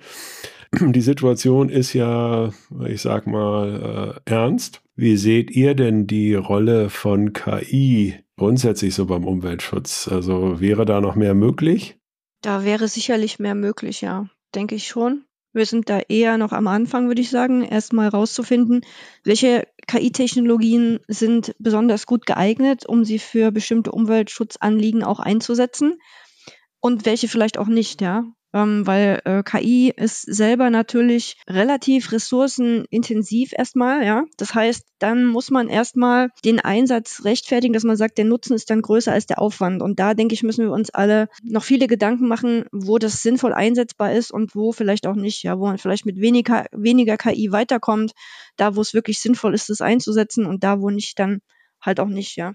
Die 0.80 1.02
Situation 1.02 1.68
ist 1.68 1.92
ja, 1.92 2.50
ich 2.88 3.02
sag 3.02 3.26
mal, 3.26 4.20
äh, 4.26 4.30
ernst. 4.30 4.80
Wie 4.94 5.18
seht 5.18 5.50
ihr 5.50 5.74
denn 5.74 6.06
die 6.06 6.34
Rolle 6.34 6.88
von 6.88 7.34
KI 7.34 8.14
grundsätzlich 8.38 8.94
so 8.94 9.04
beim 9.04 9.26
Umweltschutz? 9.26 10.08
Also 10.08 10.58
wäre 10.58 10.86
da 10.86 11.02
noch 11.02 11.14
mehr 11.14 11.34
möglich? 11.34 11.98
Da 12.40 12.64
wäre 12.64 12.88
sicherlich 12.88 13.38
mehr 13.38 13.54
möglich, 13.54 14.00
ja, 14.00 14.30
denke 14.54 14.74
ich 14.74 14.88
schon. 14.88 15.24
Wir 15.56 15.64
sind 15.64 15.88
da 15.88 16.00
eher 16.00 16.36
noch 16.36 16.52
am 16.52 16.66
Anfang, 16.66 17.08
würde 17.08 17.22
ich 17.22 17.30
sagen, 17.30 17.62
erstmal 17.62 18.08
rauszufinden, 18.08 18.82
welche 19.24 19.66
KI-Technologien 19.86 21.00
sind 21.08 21.54
besonders 21.58 22.04
gut 22.04 22.26
geeignet, 22.26 22.84
um 22.84 23.06
sie 23.06 23.18
für 23.18 23.52
bestimmte 23.52 23.90
Umweltschutzanliegen 23.90 25.02
auch 25.02 25.18
einzusetzen 25.18 25.98
und 26.78 27.06
welche 27.06 27.26
vielleicht 27.28 27.56
auch 27.56 27.68
nicht, 27.68 28.02
ja 28.02 28.24
ähm, 28.56 28.86
weil 28.86 29.20
äh, 29.26 29.42
KI 29.42 29.92
ist 29.94 30.22
selber 30.22 30.70
natürlich 30.70 31.36
relativ 31.46 32.10
ressourcenintensiv 32.10 33.52
erstmal, 33.52 34.02
ja. 34.06 34.24
Das 34.38 34.54
heißt, 34.54 34.82
dann 34.98 35.26
muss 35.26 35.50
man 35.50 35.68
erstmal 35.68 36.30
den 36.42 36.58
Einsatz 36.58 37.22
rechtfertigen, 37.24 37.74
dass 37.74 37.84
man 37.84 37.98
sagt, 37.98 38.16
der 38.16 38.24
Nutzen 38.24 38.54
ist 38.54 38.70
dann 38.70 38.80
größer 38.80 39.12
als 39.12 39.26
der 39.26 39.42
Aufwand. 39.42 39.82
Und 39.82 40.00
da 40.00 40.14
denke 40.14 40.32
ich, 40.32 40.42
müssen 40.42 40.64
wir 40.64 40.72
uns 40.72 40.88
alle 40.88 41.28
noch 41.42 41.64
viele 41.64 41.86
Gedanken 41.86 42.28
machen, 42.28 42.64
wo 42.72 42.96
das 42.96 43.22
sinnvoll 43.22 43.52
einsetzbar 43.52 44.14
ist 44.14 44.30
und 44.30 44.54
wo 44.54 44.72
vielleicht 44.72 45.06
auch 45.06 45.16
nicht, 45.16 45.42
ja, 45.42 45.58
wo 45.58 45.66
man 45.66 45.76
vielleicht 45.76 46.06
mit 46.06 46.18
weniger, 46.18 46.64
weniger 46.72 47.18
KI 47.18 47.52
weiterkommt, 47.52 48.12
da 48.56 48.74
wo 48.74 48.80
es 48.80 48.94
wirklich 48.94 49.20
sinnvoll 49.20 49.52
ist, 49.52 49.68
es 49.68 49.82
einzusetzen 49.82 50.46
und 50.46 50.64
da 50.64 50.80
wo 50.80 50.88
nicht, 50.88 51.18
dann 51.18 51.40
halt 51.82 52.00
auch 52.00 52.08
nicht, 52.08 52.36
ja. 52.36 52.54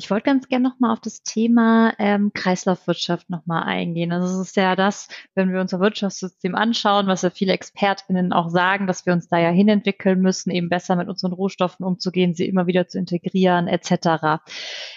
Ich 0.00 0.10
wollte 0.10 0.24
ganz 0.24 0.48
gerne 0.48 0.66
nochmal 0.66 0.94
auf 0.94 1.00
das 1.00 1.22
Thema 1.22 1.92
ähm, 1.98 2.32
Kreislaufwirtschaft 2.32 3.28
nochmal 3.28 3.64
eingehen. 3.64 4.12
Also 4.12 4.40
es 4.40 4.48
ist 4.48 4.56
ja 4.56 4.74
das, 4.74 5.08
wenn 5.34 5.52
wir 5.52 5.60
unser 5.60 5.78
Wirtschaftssystem 5.78 6.54
anschauen, 6.54 7.06
was 7.06 7.20
ja 7.20 7.28
viele 7.28 7.52
ExpertInnen 7.52 8.32
auch 8.32 8.48
sagen, 8.48 8.86
dass 8.86 9.04
wir 9.04 9.12
uns 9.12 9.28
da 9.28 9.38
ja 9.38 9.50
hinentwickeln 9.50 10.22
müssen, 10.22 10.50
eben 10.52 10.70
besser 10.70 10.96
mit 10.96 11.10
unseren 11.10 11.34
Rohstoffen 11.34 11.84
umzugehen, 11.84 12.32
sie 12.32 12.46
immer 12.46 12.66
wieder 12.66 12.88
zu 12.88 12.98
integrieren, 12.98 13.68
etc. 13.68 14.42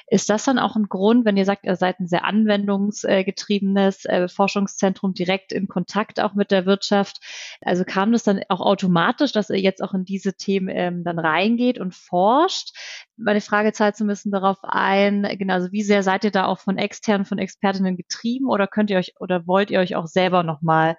Ist 0.07 0.29
das 0.29 0.45
dann 0.45 0.57
auch 0.57 0.77
ein 0.77 0.87
Grund, 0.87 1.25
wenn 1.25 1.35
ihr 1.35 1.43
sagt, 1.43 1.65
ihr 1.65 1.75
seid 1.75 1.99
ein 1.99 2.07
sehr 2.07 2.23
anwendungsgetriebenes 2.23 4.05
äh, 4.05 4.29
Forschungszentrum 4.29 5.13
direkt 5.13 5.51
in 5.51 5.67
Kontakt 5.67 6.21
auch 6.21 6.33
mit 6.33 6.49
der 6.49 6.65
Wirtschaft? 6.65 7.19
Also 7.59 7.83
kam 7.83 8.13
das 8.13 8.23
dann 8.23 8.39
auch 8.47 8.61
automatisch, 8.61 9.33
dass 9.33 9.49
ihr 9.49 9.59
jetzt 9.59 9.83
auch 9.83 9.93
in 9.93 10.05
diese 10.05 10.35
Themen 10.35 10.69
ähm, 10.69 11.03
dann 11.03 11.19
reingeht 11.19 11.77
und 11.77 11.93
forscht? 11.93 12.71
Meine 13.15 13.41
Frage 13.41 13.73
zahlt 13.73 13.95
so 13.95 14.03
ein 14.03 14.07
bisschen 14.07 14.31
darauf 14.31 14.57
ein, 14.63 15.23
genau, 15.37 15.53
also 15.53 15.71
wie 15.71 15.83
sehr 15.83 16.01
seid 16.01 16.23
ihr 16.23 16.31
da 16.31 16.45
auch 16.45 16.59
von 16.59 16.77
externen, 16.77 17.25
von 17.25 17.37
Expertinnen 17.37 17.95
getrieben 17.95 18.49
oder 18.49 18.67
könnt 18.67 18.89
ihr 18.89 18.97
euch 18.97 19.13
oder 19.19 19.45
wollt 19.45 19.69
ihr 19.69 19.79
euch 19.79 19.95
auch 19.95 20.07
selber 20.07 20.41
nochmal 20.41 20.97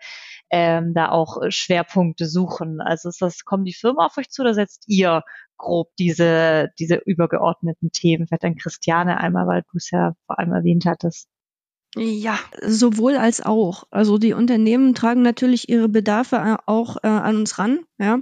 ähm, 0.51 0.95
da 0.95 1.09
auch 1.09 1.39
Schwerpunkte 1.49 2.27
suchen? 2.27 2.81
Also 2.81 3.09
ist 3.09 3.21
das, 3.21 3.45
kommen 3.45 3.65
die 3.65 3.75
Firmen 3.75 3.99
auf 3.99 4.17
euch 4.17 4.31
zu 4.31 4.43
oder 4.43 4.55
setzt 4.55 4.85
ihr 4.87 5.23
grob 5.57 5.91
diese, 5.99 6.71
diese 6.79 6.97
übergeordneten 7.05 7.91
Themen? 7.91 8.29
Vielleicht 8.29 8.45
dann 8.45 8.57
Christiane 8.57 9.19
einmal, 9.19 9.47
weil 9.47 9.63
du 9.63 9.77
es 9.77 9.91
ja 9.91 10.15
vor 10.27 10.39
allem 10.39 10.53
erwähnt 10.53 10.87
hattest. 10.87 11.29
Ja, 11.97 12.39
sowohl 12.61 13.17
als 13.17 13.41
auch. 13.41 13.85
Also 13.91 14.19
die 14.19 14.33
Unternehmen 14.33 14.95
tragen 14.95 15.23
natürlich 15.23 15.69
ihre 15.69 15.89
Bedarfe 15.89 16.37
äh, 16.37 16.57
auch 16.67 16.97
äh, 17.03 17.09
an 17.09 17.37
uns 17.37 17.59
ran. 17.59 17.85
Ja. 17.99 18.19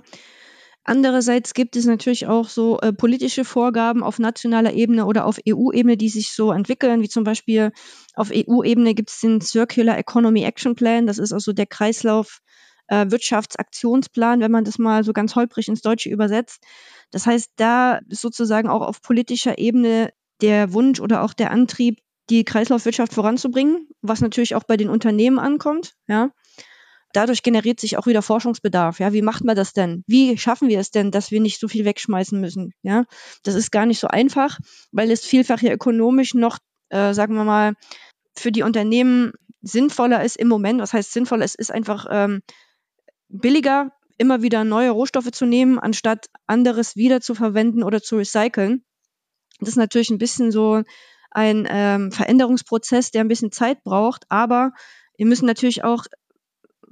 Andererseits 0.85 1.55
gibt 1.55 1.77
es 1.77 1.85
natürlich 1.85 2.27
auch 2.27 2.49
so 2.49 2.81
äh, 2.81 2.93
politische 2.93 3.45
Vorgaben 3.45 4.03
auf 4.03 4.19
nationaler 4.19 4.73
Ebene 4.73 5.07
oder 5.07 5.27
auf 5.27 5.39
EU-Ebene, 5.49 5.97
die 5.97 6.09
sich 6.09 6.33
so 6.33 6.51
entwickeln, 6.51 7.03
wie 7.03 7.09
zum 7.09 7.23
Beispiel 7.23 7.71
auf 8.15 8.31
EU-Ebene 8.35 8.95
gibt 8.95 9.11
es 9.11 9.21
den 9.21 9.41
Circular 9.41 9.97
Economy 9.97 10.43
Action 10.43 10.75
Plan. 10.75 11.07
Das 11.07 11.19
ist 11.19 11.33
also 11.33 11.53
der 11.53 11.67
Kreislauf 11.67 12.41
äh, 12.89 13.07
Wirtschaftsaktionsplan, 13.11 14.41
wenn 14.41 14.51
man 14.51 14.65
das 14.65 14.79
mal 14.79 15.05
so 15.05 15.13
ganz 15.13 15.37
holprig 15.37 15.69
ins 15.69 15.83
Deutsche 15.83 16.11
übersetzt. 16.11 16.65
Das 17.13 17.27
heißt, 17.27 17.53
da 17.57 18.01
ist 18.09 18.21
sozusagen 18.21 18.69
auch 18.69 18.83
auf 18.83 19.03
politischer 19.03 19.59
Ebene 19.59 20.13
der 20.41 20.73
Wunsch 20.73 20.99
oder 20.99 21.23
auch 21.23 21.33
der 21.33 21.53
Antrieb, 21.53 22.01
die 22.29 22.45
Kreislaufwirtschaft 22.45 23.13
voranzubringen, 23.13 23.89
was 24.01 24.21
natürlich 24.21 24.55
auch 24.57 24.65
bei 24.65 24.77
den 24.77 24.89
Unternehmen 24.89 25.39
ankommt, 25.39 25.95
ja. 26.09 26.31
Dadurch 27.13 27.43
generiert 27.43 27.81
sich 27.81 27.99
auch 27.99 28.07
wieder 28.07 28.23
Forschungsbedarf. 28.23 28.99
Ja, 28.99 29.13
wie 29.13 29.23
macht 29.23 29.45
man 29.45 29.57
das 29.57 29.73
denn? 29.73 30.03
Wie 30.07 30.37
schaffen 30.39 30.69
wir 30.69 30.81
es 30.81 30.91
denn, 30.91 31.11
dass 31.11 31.31
wir 31.31 31.41
nicht 31.41 31.61
so 31.61 31.69
viel 31.69 31.85
wegschmeißen 31.85 32.41
müssen? 32.41 32.73
Ja, 32.83 33.05
das 33.43 33.55
ist 33.55 33.71
gar 33.71 33.87
nicht 33.87 34.01
so 34.01 34.09
einfach, 34.09 34.59
weil 34.93 35.11
es 35.11 35.25
vielfach 35.25 35.61
ja 35.61 35.73
ökonomisch 35.73 36.35
noch, 36.35 36.59
äh, 36.89 37.13
sagen 37.13 37.35
wir 37.35 37.45
mal, 37.45 37.75
für 38.35 38.53
die 38.53 38.63
Unternehmen 38.63 39.33
sinnvoller 39.61 40.25
ist 40.25 40.37
im 40.37 40.49
Moment. 40.49 40.81
Was 40.81 40.93
heißt 40.93 41.13
sinnvoller? 41.13 41.45
Es 41.45 41.55
ist 41.55 41.71
einfach 41.71 42.07
ähm, 42.11 42.41
billiger, 43.29 43.93
immer 44.19 44.43
wieder 44.43 44.65
neue 44.65 44.91
Rohstoffe 44.91 45.31
zu 45.31 45.47
nehmen, 45.47 45.79
anstatt 45.79 46.27
anderes 46.47 46.97
wieder 46.97 47.21
zu 47.21 47.35
verwenden 47.35 47.83
oder 47.83 48.03
zu 48.03 48.17
recyceln. 48.17 48.85
Das 49.61 49.71
ist 49.71 49.77
natürlich 49.77 50.11
ein 50.11 50.19
bisschen 50.19 50.51
so 50.51 50.83
ein 51.31 51.67
ähm, 51.71 52.13
Veränderungsprozess, 52.13 53.11
der 53.11 53.23
ein 53.23 53.29
bisschen 53.29 53.53
Zeit 53.53 53.83
braucht, 53.85 54.25
aber 54.29 54.73
wir 55.17 55.27
müssen 55.27 55.47
natürlich 55.47 55.85
auch 55.85 56.05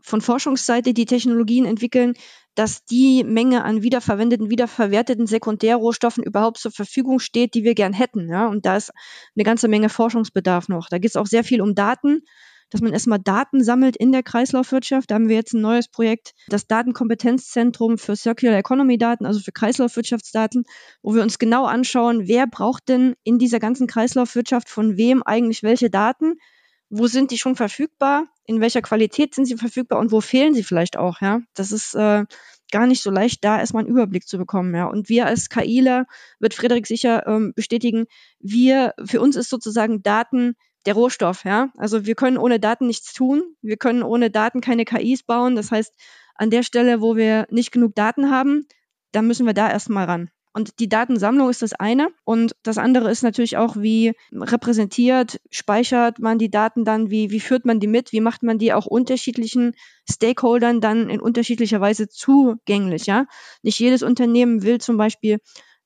von 0.03 0.21
Forschungsseite 0.21 0.95
die 0.95 1.07
Technologien 1.07 1.65
entwickeln, 1.65 2.15
dass 2.55 2.85
die 2.85 3.25
Menge 3.25 3.65
an 3.65 3.83
wiederverwendeten, 3.83 4.51
wiederverwerteten 4.51 5.27
Sekundärrohstoffen 5.27 6.25
überhaupt 6.25 6.59
zur 6.59 6.73
Verfügung 6.73 7.19
steht, 7.19 7.55
die 7.55 7.65
wir 7.65 7.75
gern 7.75 7.93
hätten. 7.93 8.29
Ja? 8.29 8.49
Und 8.49 8.67
da 8.67 8.77
ist 8.77 8.91
eine 9.37 9.45
ganze 9.45 9.69
Menge 9.69 9.89
Forschungsbedarf 9.89 10.69
noch. 10.69 10.89
Da 10.89 10.99
geht 10.99 11.11
es 11.11 11.17
auch 11.17 11.27
sehr 11.27 11.45
viel 11.45 11.61
um 11.61 11.75
Daten 11.75 12.23
dass 12.71 12.81
man 12.81 12.93
erstmal 12.93 13.19
Daten 13.19 13.63
sammelt 13.63 13.97
in 13.97 14.13
der 14.13 14.23
Kreislaufwirtschaft. 14.23 15.11
Da 15.11 15.17
haben 15.17 15.29
wir 15.29 15.37
jetzt 15.37 15.53
ein 15.53 15.61
neues 15.61 15.89
Projekt, 15.89 16.33
das 16.49 16.67
Datenkompetenzzentrum 16.67 17.99
für 17.99 18.17
Circular 18.17 18.57
Economy 18.57 18.97
Daten, 18.97 19.27
also 19.27 19.41
für 19.41 19.53
Kreislaufwirtschaftsdaten, 19.53 20.65
wo 21.03 21.15
wir 21.15 21.23
uns 21.23 21.39
genau 21.39 21.67
anschauen, 21.67 22.29
wer 22.29 22.47
braucht 22.47 22.89
denn 22.89 23.15
in 23.25 23.39
dieser 23.39 23.59
ganzen 23.59 23.87
Kreislaufwirtschaft 23.87 24.69
von 24.69 24.97
wem 24.97 25.23
eigentlich 25.23 25.63
welche 25.63 25.91
Daten? 25.91 26.35
Wo 26.91 27.07
sind 27.07 27.31
die 27.31 27.39
schon 27.39 27.57
verfügbar? 27.57 28.27
In 28.45 28.61
welcher 28.61 28.83
Qualität 28.83 29.35
sind 29.35 29.47
sie 29.47 29.57
verfügbar 29.57 30.01
und 30.01 30.13
wo 30.13 30.21
fehlen 30.21 30.55
sie 30.55 30.65
vielleicht 30.65 30.97
auch? 30.97 31.21
Ja, 31.21 31.41
das 31.55 31.73
ist 31.73 31.95
äh, 31.95 32.25
gar 32.71 32.87
nicht 32.87 33.03
so 33.03 33.11
leicht, 33.11 33.45
da 33.45 33.59
erstmal 33.59 33.85
einen 33.85 33.93
Überblick 33.93 34.27
zu 34.27 34.39
bekommen. 34.39 34.75
Ja. 34.75 34.87
Und 34.87 35.09
wir 35.09 35.27
als 35.27 35.49
KIler, 35.49 36.07
wird 36.39 36.55
Frederik 36.55 36.87
sicher 36.87 37.27
ähm, 37.27 37.53
bestätigen, 37.55 38.07
wir, 38.39 38.95
für 39.05 39.21
uns 39.21 39.37
ist 39.37 39.51
sozusagen 39.51 40.03
Daten 40.03 40.57
der 40.87 40.95
Rohstoff, 40.95 41.45
ja. 41.45 41.71
Also 41.77 42.07
wir 42.07 42.15
können 42.15 42.39
ohne 42.39 42.59
Daten 42.59 42.87
nichts 42.87 43.13
tun. 43.13 43.43
Wir 43.61 43.77
können 43.77 44.03
ohne 44.03 44.31
Daten 44.31 44.61
keine 44.61 44.85
KIs 44.85 45.23
bauen. 45.23 45.55
Das 45.55 45.71
heißt, 45.71 45.93
an 46.35 46.51
der 46.51 46.63
Stelle, 46.63 47.01
wo 47.01 47.17
wir 47.17 47.47
nicht 47.51 47.71
genug 47.71 47.95
Daten 47.95 48.31
haben, 48.31 48.67
dann 49.13 49.27
müssen 49.27 49.47
wir 49.47 49.55
da 49.55 49.71
erstmal 49.71 50.07
ran. 50.07 50.31
Und 50.53 50.81
die 50.81 50.89
Datensammlung 50.89 51.49
ist 51.49 51.63
das 51.63 51.75
eine. 51.75 52.09
Und 52.25 52.57
das 52.63 52.77
andere 52.77 53.11
ist 53.11 53.23
natürlich 53.23 53.57
auch, 53.57 53.77
wie 53.77 54.13
repräsentiert, 54.33 55.41
speichert 55.51 56.19
man 56.19 56.39
die 56.39 56.51
Daten 56.51 56.85
dann, 56.85 57.11
wie, 57.11 57.31
wie 57.31 57.41
führt 57.41 57.65
man 57.65 57.79
die 57.79 57.87
mit, 57.87 58.13
wie 58.13 58.21
macht 58.21 58.43
man 58.43 58.59
die 58.59 58.73
auch 58.73 58.87
unterschiedlichen 58.87 59.75
Stakeholdern 60.11 60.81
dann 60.81 61.09
in 61.09 61.21
unterschiedlicher 61.21 61.81
Weise 61.81 62.09
zugänglich, 62.09 63.07
ja. 63.07 63.27
Nicht 63.63 63.79
jedes 63.79 64.03
Unternehmen 64.03 64.63
will 64.63 64.81
zum 64.81 64.97
Beispiel 64.97 65.39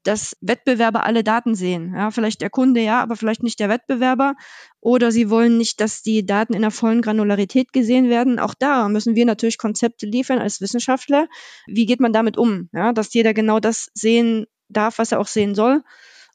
dass 0.04 0.36
Wettbewerber 0.40 1.04
alle 1.04 1.24
Daten 1.24 1.54
sehen. 1.54 1.94
Ja, 1.94 2.10
vielleicht 2.10 2.40
der 2.40 2.50
Kunde 2.50 2.80
ja, 2.80 3.02
aber 3.02 3.16
vielleicht 3.16 3.42
nicht 3.42 3.58
der 3.58 3.68
Wettbewerber. 3.68 4.36
Oder 4.80 5.10
sie 5.10 5.30
wollen 5.30 5.58
nicht, 5.58 5.80
dass 5.80 6.02
die 6.02 6.24
Daten 6.24 6.54
in 6.54 6.62
der 6.62 6.70
vollen 6.70 7.02
Granularität 7.02 7.72
gesehen 7.72 8.08
werden. 8.08 8.38
Auch 8.38 8.54
da 8.54 8.88
müssen 8.88 9.16
wir 9.16 9.24
natürlich 9.24 9.58
Konzepte 9.58 10.06
liefern 10.06 10.38
als 10.38 10.60
Wissenschaftler. 10.60 11.26
Wie 11.66 11.86
geht 11.86 12.00
man 12.00 12.12
damit 12.12 12.36
um? 12.36 12.68
Ja, 12.72 12.92
dass 12.92 13.12
jeder 13.14 13.34
genau 13.34 13.60
das 13.60 13.90
sehen 13.94 14.46
darf, 14.68 14.98
was 14.98 15.12
er 15.12 15.20
auch 15.20 15.26
sehen 15.26 15.54
soll. 15.54 15.82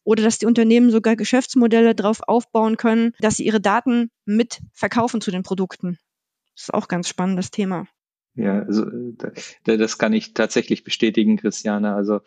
Oder 0.04 0.24
dass 0.24 0.40
die 0.40 0.48
Unternehmen 0.48 0.90
sogar 0.90 1.16
Geschäftsmodelle 1.16 1.94
darauf 1.94 2.22
aufbauen 2.28 2.78
können, 2.78 3.14
dass 3.20 3.38
sie 3.38 3.46
ihre 3.46 3.62
Daten 3.62 4.10
mit 4.26 4.60
verkaufen 4.74 5.22
zu 5.22 5.30
den 5.30 5.44
Produkten. 5.44 6.00
Das 6.56 6.64
ist 6.64 6.74
auch 6.74 6.88
ganz 6.88 7.08
spannendes 7.08 7.52
Thema. 7.52 7.88
Ja, 8.34 8.62
also 8.62 8.86
das 9.66 9.98
kann 9.98 10.14
ich 10.14 10.34
tatsächlich 10.34 10.84
bestätigen, 10.84 11.38
Christiane. 11.38 11.94
Also 11.94 12.22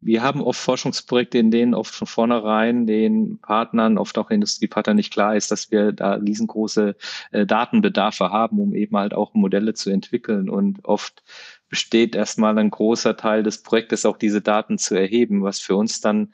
wir 0.00 0.22
haben 0.22 0.42
oft 0.42 0.60
Forschungsprojekte, 0.60 1.38
in 1.38 1.50
denen 1.50 1.74
oft 1.74 1.94
von 1.94 2.06
vornherein 2.06 2.86
den 2.86 3.38
Partnern, 3.38 3.98
oft 3.98 4.16
auch 4.18 4.30
Industriepartnern 4.30 4.96
nicht 4.96 5.12
klar 5.12 5.36
ist, 5.36 5.50
dass 5.50 5.70
wir 5.70 5.92
da 5.92 6.14
riesengroße 6.14 6.96
äh, 7.32 7.46
Datenbedarfe 7.46 8.30
haben, 8.30 8.60
um 8.60 8.74
eben 8.74 8.96
halt 8.96 9.12
auch 9.12 9.34
Modelle 9.34 9.74
zu 9.74 9.90
entwickeln. 9.90 10.48
Und 10.48 10.84
oft 10.84 11.22
besteht 11.68 12.14
erstmal 12.14 12.56
ein 12.58 12.70
großer 12.70 13.16
Teil 13.16 13.42
des 13.42 13.62
Projektes 13.62 14.06
auch 14.06 14.16
diese 14.16 14.40
Daten 14.40 14.78
zu 14.78 14.94
erheben, 14.94 15.42
was 15.42 15.60
für 15.60 15.76
uns 15.76 16.00
dann 16.00 16.32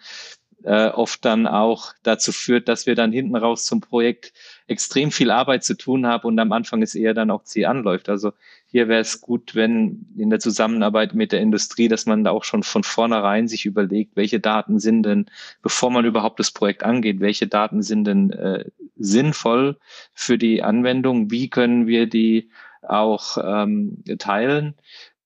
äh, 0.64 0.88
oft 0.88 1.24
dann 1.24 1.46
auch 1.46 1.92
dazu 2.02 2.32
führt, 2.32 2.68
dass 2.68 2.86
wir 2.86 2.94
dann 2.94 3.12
hinten 3.12 3.36
raus 3.36 3.64
zum 3.64 3.80
Projekt 3.80 4.32
extrem 4.68 5.10
viel 5.10 5.30
Arbeit 5.30 5.64
zu 5.64 5.76
tun 5.76 6.06
haben 6.06 6.26
und 6.26 6.38
am 6.38 6.52
Anfang 6.52 6.82
ist 6.82 6.94
eher 6.94 7.14
dann 7.14 7.30
auch 7.30 7.44
Ziel 7.44 7.66
anläuft. 7.66 8.08
Also 8.08 8.32
hier 8.66 8.88
wäre 8.88 9.00
es 9.00 9.20
gut, 9.20 9.54
wenn 9.54 10.06
in 10.16 10.30
der 10.30 10.40
Zusammenarbeit 10.40 11.14
mit 11.14 11.32
der 11.32 11.40
Industrie, 11.40 11.88
dass 11.88 12.06
man 12.06 12.24
da 12.24 12.32
auch 12.32 12.44
schon 12.44 12.62
von 12.62 12.82
vornherein 12.82 13.46
sich 13.48 13.64
überlegt, 13.64 14.16
welche 14.16 14.40
Daten 14.40 14.78
sind 14.80 15.04
denn, 15.04 15.26
bevor 15.62 15.90
man 15.90 16.04
überhaupt 16.04 16.40
das 16.40 16.50
Projekt 16.50 16.82
angeht, 16.82 17.20
welche 17.20 17.46
Daten 17.46 17.82
sind 17.82 18.04
denn 18.04 18.30
äh, 18.30 18.64
sinnvoll 18.96 19.78
für 20.14 20.36
die 20.36 20.62
Anwendung, 20.62 21.30
wie 21.30 21.48
können 21.48 21.86
wir 21.86 22.06
die 22.06 22.50
auch 22.82 23.38
ähm, 23.42 24.02
teilen. 24.18 24.74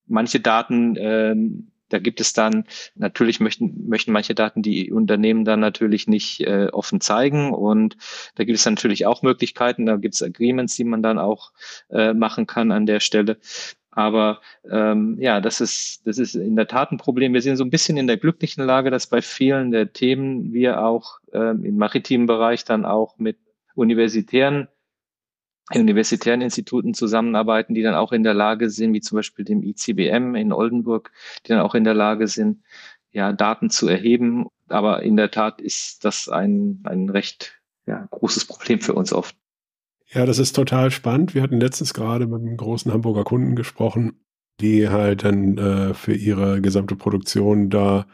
Manche 0.06 0.40
Daten 0.40 0.96
ähm, 0.98 1.69
da 1.90 1.98
gibt 1.98 2.20
es 2.20 2.32
dann, 2.32 2.64
natürlich 2.94 3.40
möchten, 3.40 3.88
möchten 3.88 4.12
manche 4.12 4.34
Daten 4.34 4.62
die 4.62 4.90
Unternehmen 4.90 5.44
dann 5.44 5.60
natürlich 5.60 6.06
nicht 6.06 6.40
äh, 6.40 6.68
offen 6.72 7.00
zeigen 7.00 7.52
und 7.52 7.96
da 8.36 8.44
gibt 8.44 8.58
es 8.58 8.64
natürlich 8.64 9.06
auch 9.06 9.22
Möglichkeiten, 9.22 9.86
da 9.86 9.96
gibt 9.96 10.14
es 10.14 10.22
Agreements, 10.22 10.76
die 10.76 10.84
man 10.84 11.02
dann 11.02 11.18
auch 11.18 11.52
äh, 11.90 12.14
machen 12.14 12.46
kann 12.46 12.72
an 12.72 12.86
der 12.86 13.00
Stelle. 13.00 13.38
Aber 13.92 14.40
ähm, 14.70 15.16
ja, 15.20 15.40
das 15.40 15.60
ist, 15.60 16.06
das 16.06 16.18
ist 16.18 16.36
in 16.36 16.54
der 16.54 16.68
Tat 16.68 16.92
ein 16.92 16.96
Problem. 16.96 17.34
Wir 17.34 17.42
sind 17.42 17.56
so 17.56 17.64
ein 17.64 17.70
bisschen 17.70 17.96
in 17.96 18.06
der 18.06 18.18
glücklichen 18.18 18.64
Lage, 18.64 18.90
dass 18.90 19.08
bei 19.08 19.20
vielen 19.20 19.72
der 19.72 19.92
Themen 19.92 20.52
wir 20.52 20.84
auch 20.84 21.18
ähm, 21.32 21.64
im 21.64 21.76
maritimen 21.76 22.26
Bereich 22.26 22.64
dann 22.64 22.84
auch 22.84 23.18
mit 23.18 23.38
universitären 23.74 24.68
universitären 25.78 26.40
Instituten 26.40 26.94
zusammenarbeiten, 26.94 27.74
die 27.74 27.82
dann 27.82 27.94
auch 27.94 28.12
in 28.12 28.22
der 28.22 28.34
Lage 28.34 28.70
sind, 28.70 28.92
wie 28.92 29.00
zum 29.00 29.16
Beispiel 29.16 29.44
dem 29.44 29.62
ICBM 29.62 30.34
in 30.34 30.52
Oldenburg, 30.52 31.12
die 31.44 31.50
dann 31.50 31.60
auch 31.60 31.74
in 31.74 31.84
der 31.84 31.94
Lage 31.94 32.26
sind, 32.26 32.62
ja, 33.12 33.32
Daten 33.32 33.70
zu 33.70 33.88
erheben. 33.88 34.46
Aber 34.68 35.02
in 35.02 35.16
der 35.16 35.30
Tat 35.30 35.60
ist 35.60 36.04
das 36.04 36.28
ein, 36.28 36.80
ein 36.84 37.08
recht 37.08 37.60
ja, 37.86 38.06
großes 38.10 38.46
Problem 38.46 38.80
für 38.80 38.94
uns 38.94 39.12
oft. 39.12 39.36
Ja, 40.12 40.26
das 40.26 40.38
ist 40.38 40.54
total 40.54 40.90
spannend. 40.90 41.34
Wir 41.34 41.42
hatten 41.42 41.60
letztens 41.60 41.94
gerade 41.94 42.26
mit 42.26 42.40
einem 42.40 42.56
großen 42.56 42.92
Hamburger 42.92 43.22
Kunden 43.22 43.54
gesprochen, 43.54 44.24
die 44.60 44.88
halt 44.88 45.24
dann 45.24 45.56
äh, 45.56 45.94
für 45.94 46.14
ihre 46.14 46.60
gesamte 46.60 46.96
Produktion 46.96 47.70
da 47.70 48.06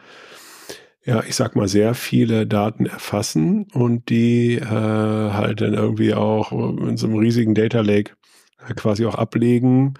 ja, 1.07 1.23
ich 1.25 1.35
sag 1.35 1.55
mal, 1.55 1.69
sehr 1.69 1.93
viele 1.93 2.45
Daten 2.45 2.85
erfassen 2.85 3.67
und 3.73 4.09
die 4.09 4.55
äh, 4.55 4.65
halt 4.65 5.61
dann 5.61 5.73
irgendwie 5.73 6.13
auch 6.13 6.51
in 6.51 6.97
so 6.97 7.07
einem 7.07 7.15
riesigen 7.15 7.55
Data 7.55 7.79
Lake 7.79 8.11
äh, 8.67 8.73
quasi 8.73 9.05
auch 9.05 9.15
ablegen, 9.15 9.93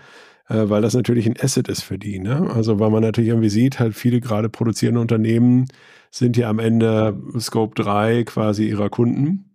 äh, 0.49 0.63
weil 0.67 0.81
das 0.81 0.95
natürlich 0.95 1.25
ein 1.25 1.37
Asset 1.41 1.69
ist 1.69 1.83
für 1.83 1.97
die. 1.97 2.19
Ne? 2.19 2.51
Also 2.53 2.79
weil 2.79 2.89
man 2.89 3.03
natürlich 3.03 3.29
irgendwie 3.29 3.49
sieht, 3.49 3.79
halt 3.79 3.95
viele 3.95 4.19
gerade 4.19 4.49
produzierende 4.49 4.99
Unternehmen 4.99 5.67
sind 6.11 6.35
ja 6.35 6.49
am 6.49 6.59
Ende 6.59 7.17
Scope 7.39 7.81
3 7.81 8.25
quasi 8.25 8.67
ihrer 8.67 8.89
Kunden. 8.89 9.45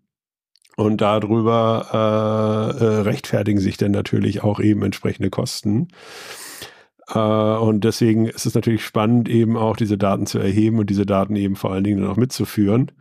Und 0.78 1.02
darüber 1.02 2.72
äh, 2.80 2.82
äh, 2.82 3.00
rechtfertigen 3.02 3.60
sich 3.60 3.76
dann 3.76 3.90
natürlich 3.90 4.42
auch 4.42 4.58
eben 4.58 4.82
entsprechende 4.82 5.28
Kosten. 5.28 5.88
Äh, 7.14 7.18
und 7.18 7.85
deswegen 7.85 8.27
ist 8.27 8.46
es 8.46 8.55
natürlich 8.55 8.85
spannend, 8.85 9.29
eben 9.29 9.57
auch 9.57 9.77
diese 9.77 9.98
Daten 9.98 10.27
zu 10.27 10.38
erheben 10.38 10.79
und 10.79 10.90
diese 10.90 11.07
Daten 11.07 11.37
eben 11.37 11.57
vor 11.57 11.72
allen 11.72 11.85
Dingen 11.85 12.03
dann 12.03 12.11
auch 12.11 12.16
mitzuführen 12.16 12.92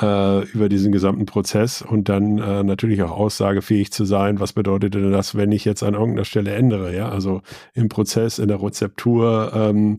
äh, 0.00 0.44
über 0.50 0.68
diesen 0.68 0.92
gesamten 0.92 1.26
Prozess 1.26 1.82
und 1.82 2.08
dann 2.08 2.38
äh, 2.38 2.62
natürlich 2.64 3.02
auch 3.02 3.12
aussagefähig 3.12 3.92
zu 3.92 4.04
sein. 4.04 4.40
Was 4.40 4.52
bedeutet 4.52 4.94
denn 4.94 5.12
das, 5.12 5.36
wenn 5.36 5.52
ich 5.52 5.64
jetzt 5.64 5.82
an 5.82 5.94
irgendeiner 5.94 6.24
Stelle 6.24 6.52
ändere? 6.54 6.94
Ja, 6.94 7.08
also 7.10 7.42
im 7.74 7.88
Prozess, 7.88 8.38
in 8.38 8.48
der 8.48 8.62
Rezeptur, 8.62 9.52
ähm, 9.54 9.98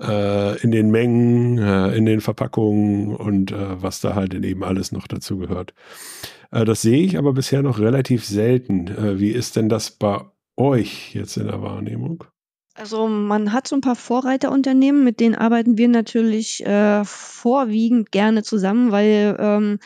äh, 0.00 0.60
in 0.62 0.70
den 0.70 0.90
Mengen, 0.90 1.58
äh, 1.58 1.94
in 1.96 2.06
den 2.06 2.20
Verpackungen 2.20 3.14
und 3.14 3.52
äh, 3.52 3.82
was 3.82 4.00
da 4.00 4.14
halt 4.14 4.34
eben 4.34 4.64
alles 4.64 4.92
noch 4.92 5.06
dazu 5.06 5.38
gehört. 5.38 5.74
Das 6.50 6.80
sehe 6.80 7.02
ich 7.04 7.18
aber 7.18 7.34
bisher 7.34 7.62
noch 7.62 7.78
relativ 7.78 8.24
selten. 8.24 9.18
Wie 9.20 9.32
ist 9.32 9.56
denn 9.56 9.68
das 9.68 9.90
bei 9.90 10.22
euch 10.56 11.14
jetzt 11.14 11.36
in 11.36 11.46
der 11.46 11.60
Wahrnehmung? 11.60 12.24
Also 12.78 13.08
man 13.08 13.52
hat 13.52 13.66
so 13.66 13.74
ein 13.74 13.80
paar 13.80 13.96
Vorreiterunternehmen, 13.96 15.02
mit 15.02 15.18
denen 15.18 15.34
arbeiten 15.34 15.76
wir 15.76 15.88
natürlich 15.88 16.64
äh, 16.64 17.04
vorwiegend 17.04 18.12
gerne 18.12 18.44
zusammen, 18.44 18.92
weil 18.92 19.36
ähm, 19.40 19.78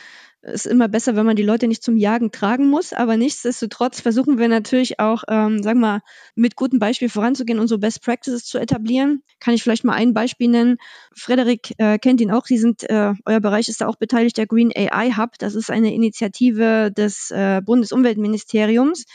ist 0.43 0.67
immer 0.67 0.87
besser, 0.89 1.15
wenn 1.15 1.25
man 1.25 1.35
die 1.35 1.41
Leute 1.41 1.67
nicht 1.67 1.81
zum 1.81 1.97
Jagen 1.97 2.31
tragen 2.31 2.69
muss, 2.69 2.93
aber 2.93 3.17
nichtsdestotrotz 3.17 3.99
versuchen 3.99 4.37
wir 4.37 4.47
natürlich 4.47 4.99
auch, 4.99 5.23
ähm, 5.27 5.63
sagen 5.63 5.79
wir 5.79 5.87
mal, 5.87 6.01
mit 6.35 6.55
gutem 6.55 6.77
Beispiel 6.77 7.09
voranzugehen 7.09 7.59
und 7.59 7.67
so 7.67 7.79
Best 7.79 8.03
Practices 8.03 8.45
zu 8.45 8.59
etablieren. 8.59 9.23
Kann 9.39 9.55
ich 9.55 9.63
vielleicht 9.63 9.85
mal 9.85 9.95
ein 9.95 10.13
Beispiel 10.13 10.49
nennen? 10.49 10.77
Frederik 11.15 11.73
äh, 11.79 11.97
kennt 11.97 12.21
ihn 12.21 12.31
auch, 12.31 12.45
Sie 12.45 12.59
sind, 12.59 12.87
äh, 12.87 13.13
euer 13.25 13.39
Bereich 13.39 13.69
ist 13.69 13.81
da 13.81 13.87
auch 13.87 13.95
beteiligt, 13.95 14.37
der 14.37 14.45
Green 14.45 14.71
AI 14.75 15.13
Hub. 15.17 15.39
Das 15.39 15.55
ist 15.55 15.71
eine 15.71 15.95
Initiative 15.95 16.91
des 16.91 17.31
äh, 17.31 17.59
Bundesumweltministeriums, 17.65 19.05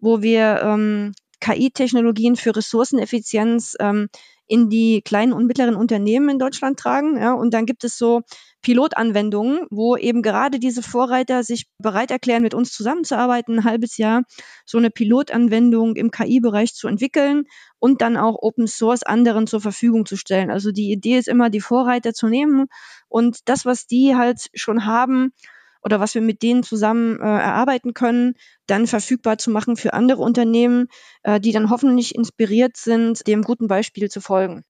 wo 0.00 0.22
wir 0.22 0.60
ähm, 0.64 1.12
KI-Technologien 1.40 2.36
für 2.36 2.54
Ressourceneffizienz 2.54 3.76
ähm, 3.80 4.08
in 4.48 4.70
die 4.70 5.02
kleinen 5.02 5.32
und 5.32 5.46
mittleren 5.46 5.76
Unternehmen 5.76 6.30
in 6.30 6.38
Deutschland 6.38 6.78
tragen. 6.78 7.18
Ja, 7.18 7.34
und 7.34 7.52
dann 7.52 7.66
gibt 7.66 7.84
es 7.84 7.98
so 7.98 8.22
Pilotanwendungen, 8.62 9.66
wo 9.70 9.96
eben 9.96 10.22
gerade 10.22 10.58
diese 10.58 10.82
Vorreiter 10.82 11.44
sich 11.44 11.66
bereit 11.78 12.10
erklären, 12.10 12.42
mit 12.42 12.54
uns 12.54 12.72
zusammenzuarbeiten, 12.72 13.58
ein 13.58 13.64
halbes 13.64 13.98
Jahr 13.98 14.22
so 14.64 14.78
eine 14.78 14.90
Pilotanwendung 14.90 15.96
im 15.96 16.10
KI-Bereich 16.10 16.74
zu 16.74 16.88
entwickeln 16.88 17.44
und 17.78 18.00
dann 18.00 18.16
auch 18.16 18.36
Open 18.40 18.66
Source 18.66 19.02
anderen 19.02 19.46
zur 19.46 19.60
Verfügung 19.60 20.06
zu 20.06 20.16
stellen. 20.16 20.50
Also 20.50 20.72
die 20.72 20.90
Idee 20.90 21.18
ist 21.18 21.28
immer, 21.28 21.50
die 21.50 21.60
Vorreiter 21.60 22.14
zu 22.14 22.26
nehmen 22.26 22.66
und 23.08 23.48
das, 23.48 23.64
was 23.66 23.86
die 23.86 24.16
halt 24.16 24.48
schon 24.54 24.86
haben, 24.86 25.32
oder 25.82 26.00
was 26.00 26.14
wir 26.14 26.22
mit 26.22 26.42
denen 26.42 26.62
zusammen 26.62 27.18
äh, 27.20 27.24
erarbeiten 27.24 27.94
können, 27.94 28.34
dann 28.66 28.86
verfügbar 28.86 29.38
zu 29.38 29.50
machen 29.50 29.76
für 29.76 29.92
andere 29.92 30.22
Unternehmen, 30.22 30.88
äh, 31.22 31.40
die 31.40 31.52
dann 31.52 31.70
hoffentlich 31.70 32.14
inspiriert 32.14 32.76
sind, 32.76 33.26
dem 33.26 33.42
guten 33.42 33.68
Beispiel 33.68 34.08
zu 34.08 34.20
folgen. 34.20 34.64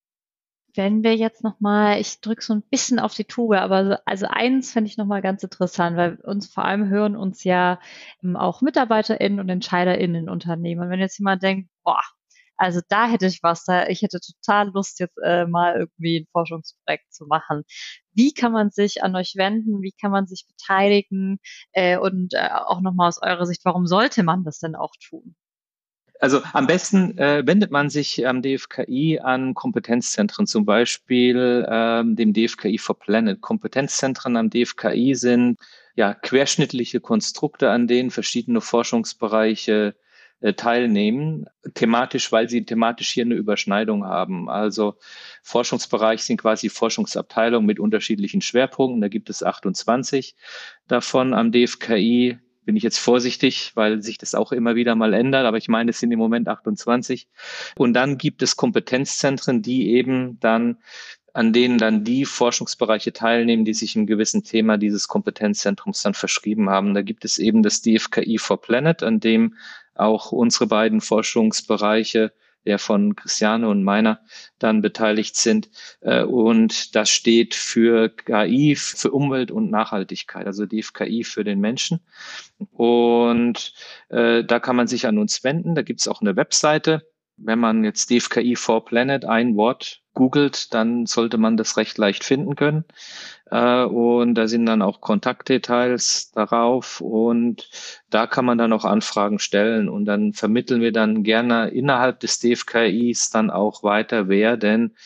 Wenn 0.75 1.03
wir 1.03 1.17
jetzt 1.17 1.43
nochmal, 1.43 2.01
ich 2.01 2.21
drücke 2.21 2.43
so 2.43 2.55
ein 2.55 2.63
bisschen 2.63 2.99
auf 2.99 3.15
die 3.15 3.25
Tube, 3.25 3.57
aber 3.57 3.87
so, 3.87 3.97
also 4.05 4.27
eins 4.29 4.73
fände 4.73 4.89
ich 4.89 4.97
nochmal 4.97 5.23
ganz 5.23 5.43
interessant, 5.43 5.97
weil 5.97 6.17
uns 6.23 6.47
vor 6.47 6.65
allem 6.65 6.89
hören 6.89 7.17
uns 7.17 7.43
ja 7.43 7.81
ähm, 8.23 8.37
auch 8.37 8.61
MitarbeiterInnen 8.61 9.41
und 9.41 9.49
EntscheiderInnen 9.49 10.25
in 10.25 10.29
Unternehmen. 10.29 10.83
Und 10.83 10.91
wenn 10.91 11.01
jetzt 11.01 11.19
jemand 11.19 11.43
denkt, 11.43 11.69
boah, 11.83 12.03
also 12.59 12.81
da 12.89 13.09
hätte 13.09 13.27
ich 13.27 13.43
was, 13.43 13.65
da 13.65 13.87
ich 13.87 14.03
hätte 14.03 14.21
total 14.21 14.71
Lust 14.71 15.01
jetzt 15.01 15.17
äh, 15.25 15.47
mal 15.47 15.77
irgendwie 15.77 16.21
ein 16.21 16.27
Forschungsprojekt 16.33 17.13
zu 17.13 17.27
machen. 17.27 17.63
Wie 18.13 18.33
kann 18.33 18.53
man 18.53 18.71
sich 18.71 19.03
an 19.03 19.17
euch 19.17 19.35
wenden? 19.37 19.81
Wie 19.83 19.93
kann 19.93 20.11
man 20.11 20.27
sich 20.27 20.45
beteiligen? 20.47 21.39
Äh, 21.73 21.99
und 21.99 22.35
äh, 22.35 22.49
auch 22.53 22.81
nochmal 22.81 23.09
aus 23.09 23.23
eurer 23.23 23.47
Sicht, 23.47 23.65
warum 23.65 23.87
sollte 23.87 24.23
man 24.25 24.45
das 24.45 24.59
denn 24.59 24.75
auch 24.75 24.93
tun? 25.09 25.37
Also 26.21 26.43
am 26.53 26.67
besten 26.67 27.17
äh, 27.17 27.47
wendet 27.47 27.71
man 27.71 27.91
sich 27.91 28.27
am 28.27 28.43
DFKI 28.43 29.21
an 29.21 29.55
Kompetenzzentren, 29.55 30.49
zum 30.49 30.65
Beispiel 30.65 31.65
ähm, 31.71 32.17
dem 32.17 32.33
DFKI 32.33 32.79
for 32.79 32.99
Planet. 32.99 33.41
Kompetenzzentren 33.41 34.37
am 34.37 34.51
DFKI 34.51 35.15
sind 35.15 35.61
ja 35.95 36.15
querschnittliche 36.15 37.01
Konstrukte, 37.01 37.71
an 37.71 37.87
denen 37.87 38.11
verschiedene 38.11 38.61
Forschungsbereiche 38.61 39.95
äh, 40.41 40.55
teilnehmen, 40.55 41.47
thematisch, 41.75 42.31
weil 42.33 42.49
sie 42.49 42.65
thematisch 42.65 43.11
hier 43.11 43.25
eine 43.25 43.35
Überschneidung 43.35 44.05
haben. 44.05 44.49
Also 44.49 44.97
Forschungsbereich 45.43 46.23
sind 46.23 46.41
quasi 46.41 46.69
Forschungsabteilungen 46.69 47.67
mit 47.67 47.81
unterschiedlichen 47.81 48.41
Schwerpunkten. 48.41 49.01
Da 49.01 49.09
gibt 49.09 49.31
es 49.31 49.43
28 49.43 50.37
davon 50.87 51.35
am 51.35 51.53
DFKI 51.53 52.39
bin 52.69 52.77
ich 52.77 52.83
jetzt 52.83 52.99
vorsichtig, 52.99 53.73
weil 53.77 54.03
sich 54.03 54.19
das 54.19 54.35
auch 54.35 54.53
immer 54.53 54.75
wieder 54.75 54.95
mal 54.95 55.15
ändert, 55.15 55.47
aber 55.47 55.57
ich 55.57 55.69
meine, 55.69 55.91
es 55.91 56.01
sind 56.01 56.13
im 56.13 56.19
Moment 56.19 56.49
28. 56.49 57.27
Und 57.77 57.95
dann 57.95 58.19
gibt 58.19 58.43
es 58.43 58.57
Kompetenzzentren, 58.57 59.63
die 59.63 59.93
eben 59.93 60.39
dann 60.39 60.77
an 61.33 61.55
denen 61.55 61.79
dann 61.79 62.05
die 62.05 62.27
Forschungsbereiche 62.27 63.15
teilnehmen, 63.15 63.65
die 63.65 63.73
sich 63.73 63.97
im 63.97 64.07
gewissen 64.07 64.45
Thema 64.45 64.77
dieses 64.77 65.09
Kompetenzzentrums 65.09 66.03
dann 66.03 66.13
verschrieben 66.13 66.69
haben. 66.69 66.93
Da 66.93 67.01
gibt 67.01 67.25
es 67.25 67.39
eben 67.39 67.63
das 67.63 67.81
DFKI 67.81 68.37
for 68.37 68.61
Planet, 68.61 69.03
an 69.03 69.19
dem 69.19 69.55
auch 69.99 70.33
unsere 70.33 70.67
beiden 70.67 71.01
Forschungsbereiche 71.01 72.33
der 72.67 72.79
von 72.79 73.17
Christiane 73.17 73.67
und 73.69 73.83
meiner 73.83 74.21
dann 74.59 74.83
beteiligt 74.83 75.37
sind. 75.37 75.71
Äh, 76.01 76.23
und 76.23 76.95
das 76.95 77.09
steht 77.09 77.55
für 77.55 78.11
KI, 78.11 78.77
für 78.77 79.11
Umwelt 79.11 79.51
und 79.51 79.71
Nachhaltigkeit, 79.71 80.47
also 80.47 80.67
DFKI 80.67 81.25
für 81.25 81.45
den 81.45 81.61
Menschen. 81.61 82.01
Und 82.73 83.73
äh, 84.11 84.45
da 84.45 84.61
kann 84.61 84.77
man 84.77 84.87
sich 84.87 85.07
an 85.07 85.19
uns 85.19 85.43
wenden. 85.45 85.75
Da 85.75 85.83
gibt 85.83 86.01
es 86.01 86.09
auch 86.09 86.21
eine 86.21 86.37
Webseite. 86.37 87.07
Wenn 87.39 87.59
man 87.59 87.85
jetzt 87.85 88.11
DFKI 88.11 88.57
for 88.57 88.85
Planet 88.85 89.25
ein 89.25 89.57
Wort 89.57 90.03
googelt, 90.15 90.75
dann 90.75 91.07
sollte 91.07 91.39
man 91.39 91.57
das 91.57 91.77
recht 91.77 91.97
leicht 91.97 92.25
finden 92.25 92.57
können. 92.57 92.85
Äh, 93.51 93.85
und 93.85 94.35
da 94.35 94.49
sind 94.49 94.67
dann 94.67 94.83
auch 94.83 95.01
Kontaktdetails 95.01 96.33
darauf 96.33 97.01
und 97.01 97.71
da 98.11 98.27
kann 98.27 98.45
man 98.45 98.59
dann 98.59 98.73
auch 98.73 98.85
Anfragen 98.85 99.39
stellen 99.39 99.89
und 99.89 100.05
dann 100.05 100.33
vermitteln 100.33 100.81
wir 100.81 100.93
dann 100.93 101.23
gerne 101.23 101.69
innerhalb 101.69 102.21
des 102.21 102.41
DFKIs 102.41 103.31
dann 103.31 103.51
auch 103.51 103.83
weiter, 103.83 104.29
wer 104.29 104.57
denn 104.57 104.97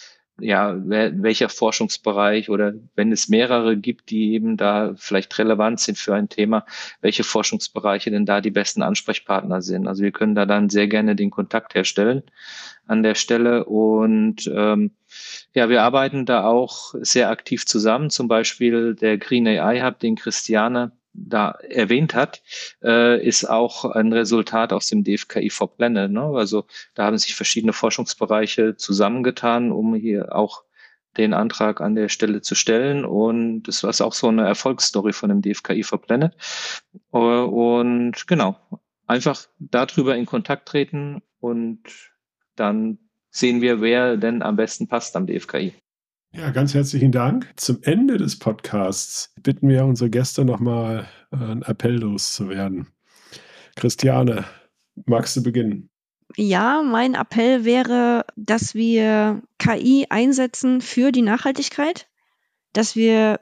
ja, 0.41 0.75
welcher 0.85 1.49
Forschungsbereich 1.49 2.51
oder 2.51 2.73
wenn 2.95 3.13
es 3.13 3.29
mehrere 3.29 3.77
gibt, 3.77 4.11
die 4.11 4.33
eben 4.33 4.57
da 4.57 4.95
vielleicht 4.97 5.39
relevant 5.39 5.81
sind 5.81 5.99
für 5.99 6.15
ein 6.15 6.29
Thema, 6.29 6.65
welche 7.01 7.23
Forschungsbereiche 7.23 8.11
denn 8.11 8.27
da 8.27 8.41
die 8.41 8.51
besten 8.51 8.83
Ansprechpartner 8.83 9.63
sind. 9.63 9.87
Also 9.87 10.03
wir 10.03 10.13
können 10.13 10.35
da 10.35 10.47
dann 10.47 10.71
sehr 10.71 10.89
gerne 10.89 11.15
den 11.15 11.31
Kontakt 11.31 11.75
herstellen 11.75 12.23
an 12.87 13.03
der 13.03 13.15
Stelle 13.15 13.65
und 13.65 14.51
ähm, 14.53 14.93
ja, 15.55 15.69
wir 15.69 15.83
arbeiten 15.83 16.27
da 16.27 16.45
auch 16.45 16.95
sehr 17.01 17.31
aktiv 17.31 17.67
zusammen. 17.67 18.11
Zum 18.11 18.29
Beispiel 18.29 18.95
der 18.95 19.19
Green 19.19 19.47
AI 19.47 19.83
Hub, 19.83 19.99
den 19.99 20.17
Christiane 20.17 20.93
da 21.15 21.53
erwähnt 21.69 22.15
hat, 22.15 22.43
äh, 22.83 23.25
ist 23.25 23.45
auch 23.45 23.85
ein 23.85 24.13
Resultat 24.13 24.73
aus 24.73 24.89
dem 24.89 25.05
DFKI 25.05 25.51
for 25.51 25.75
Planet. 25.75 26.11
Ne? 26.11 26.23
Also 26.23 26.67
da 26.95 27.05
haben 27.05 27.19
sich 27.19 27.35
verschiedene 27.35 27.73
Forschungsbereiche 27.73 28.77
zusammengetan, 28.77 29.73
um 29.73 29.95
hier 29.95 30.35
auch 30.35 30.65
den 31.17 31.35
Antrag 31.35 31.81
an 31.81 31.95
der 31.95 32.09
Stelle 32.09 32.41
zu 32.41 32.55
stellen. 32.55 33.05
Und 33.05 33.65
das 33.65 33.83
war 33.83 34.07
auch 34.07 34.15
so 34.15 34.29
eine 34.29 34.47
Erfolgsstory 34.47 35.13
von 35.13 35.29
dem 35.29 35.43
DFKI 35.43 35.83
for 35.83 36.01
Planet. 36.01 36.35
Äh, 37.13 37.19
und 37.19 38.27
genau, 38.27 38.57
einfach 39.07 39.47
darüber 39.59 40.17
in 40.17 40.27
Kontakt 40.27 40.69
treten 40.69 41.23
und 41.41 41.83
dann 42.57 42.99
sehen 43.31 43.61
wir, 43.61 43.81
wer 43.81 44.17
denn 44.17 44.43
am 44.43 44.57
besten 44.57 44.89
passt 44.89 45.17
am 45.17 45.27
DFKI. 45.27 45.75
Ja, 46.35 46.51
ganz 46.51 46.73
herzlichen 46.73 47.13
Dank. 47.13 47.53
Zum 47.57 47.83
Ende 47.83 48.17
des 48.17 48.39
Podcasts 48.39 49.35
bitten 49.43 49.69
wir 49.69 49.85
unsere 49.85 50.09
Gäste 50.09 50.47
nochmal 50.47 51.07
äh, 51.31 51.37
einen 51.37 51.63
Appell 51.63 51.97
loszuwerden. 51.97 52.87
Christiane, 53.77 54.45
magst 55.05 55.37
du 55.37 55.43
beginnen? 55.43 55.91
Ja, 56.37 56.83
mein 56.83 57.15
Appell 57.15 57.67
wäre, 57.67 58.25
dass 58.37 58.75
wir 58.75 59.43
KI 59.59 60.07
einsetzen 60.09 60.81
für 60.81 61.13
die 61.13 61.21
Nachhaltigkeit, 61.21 62.09
dass 62.73 62.97
wir 62.97 63.39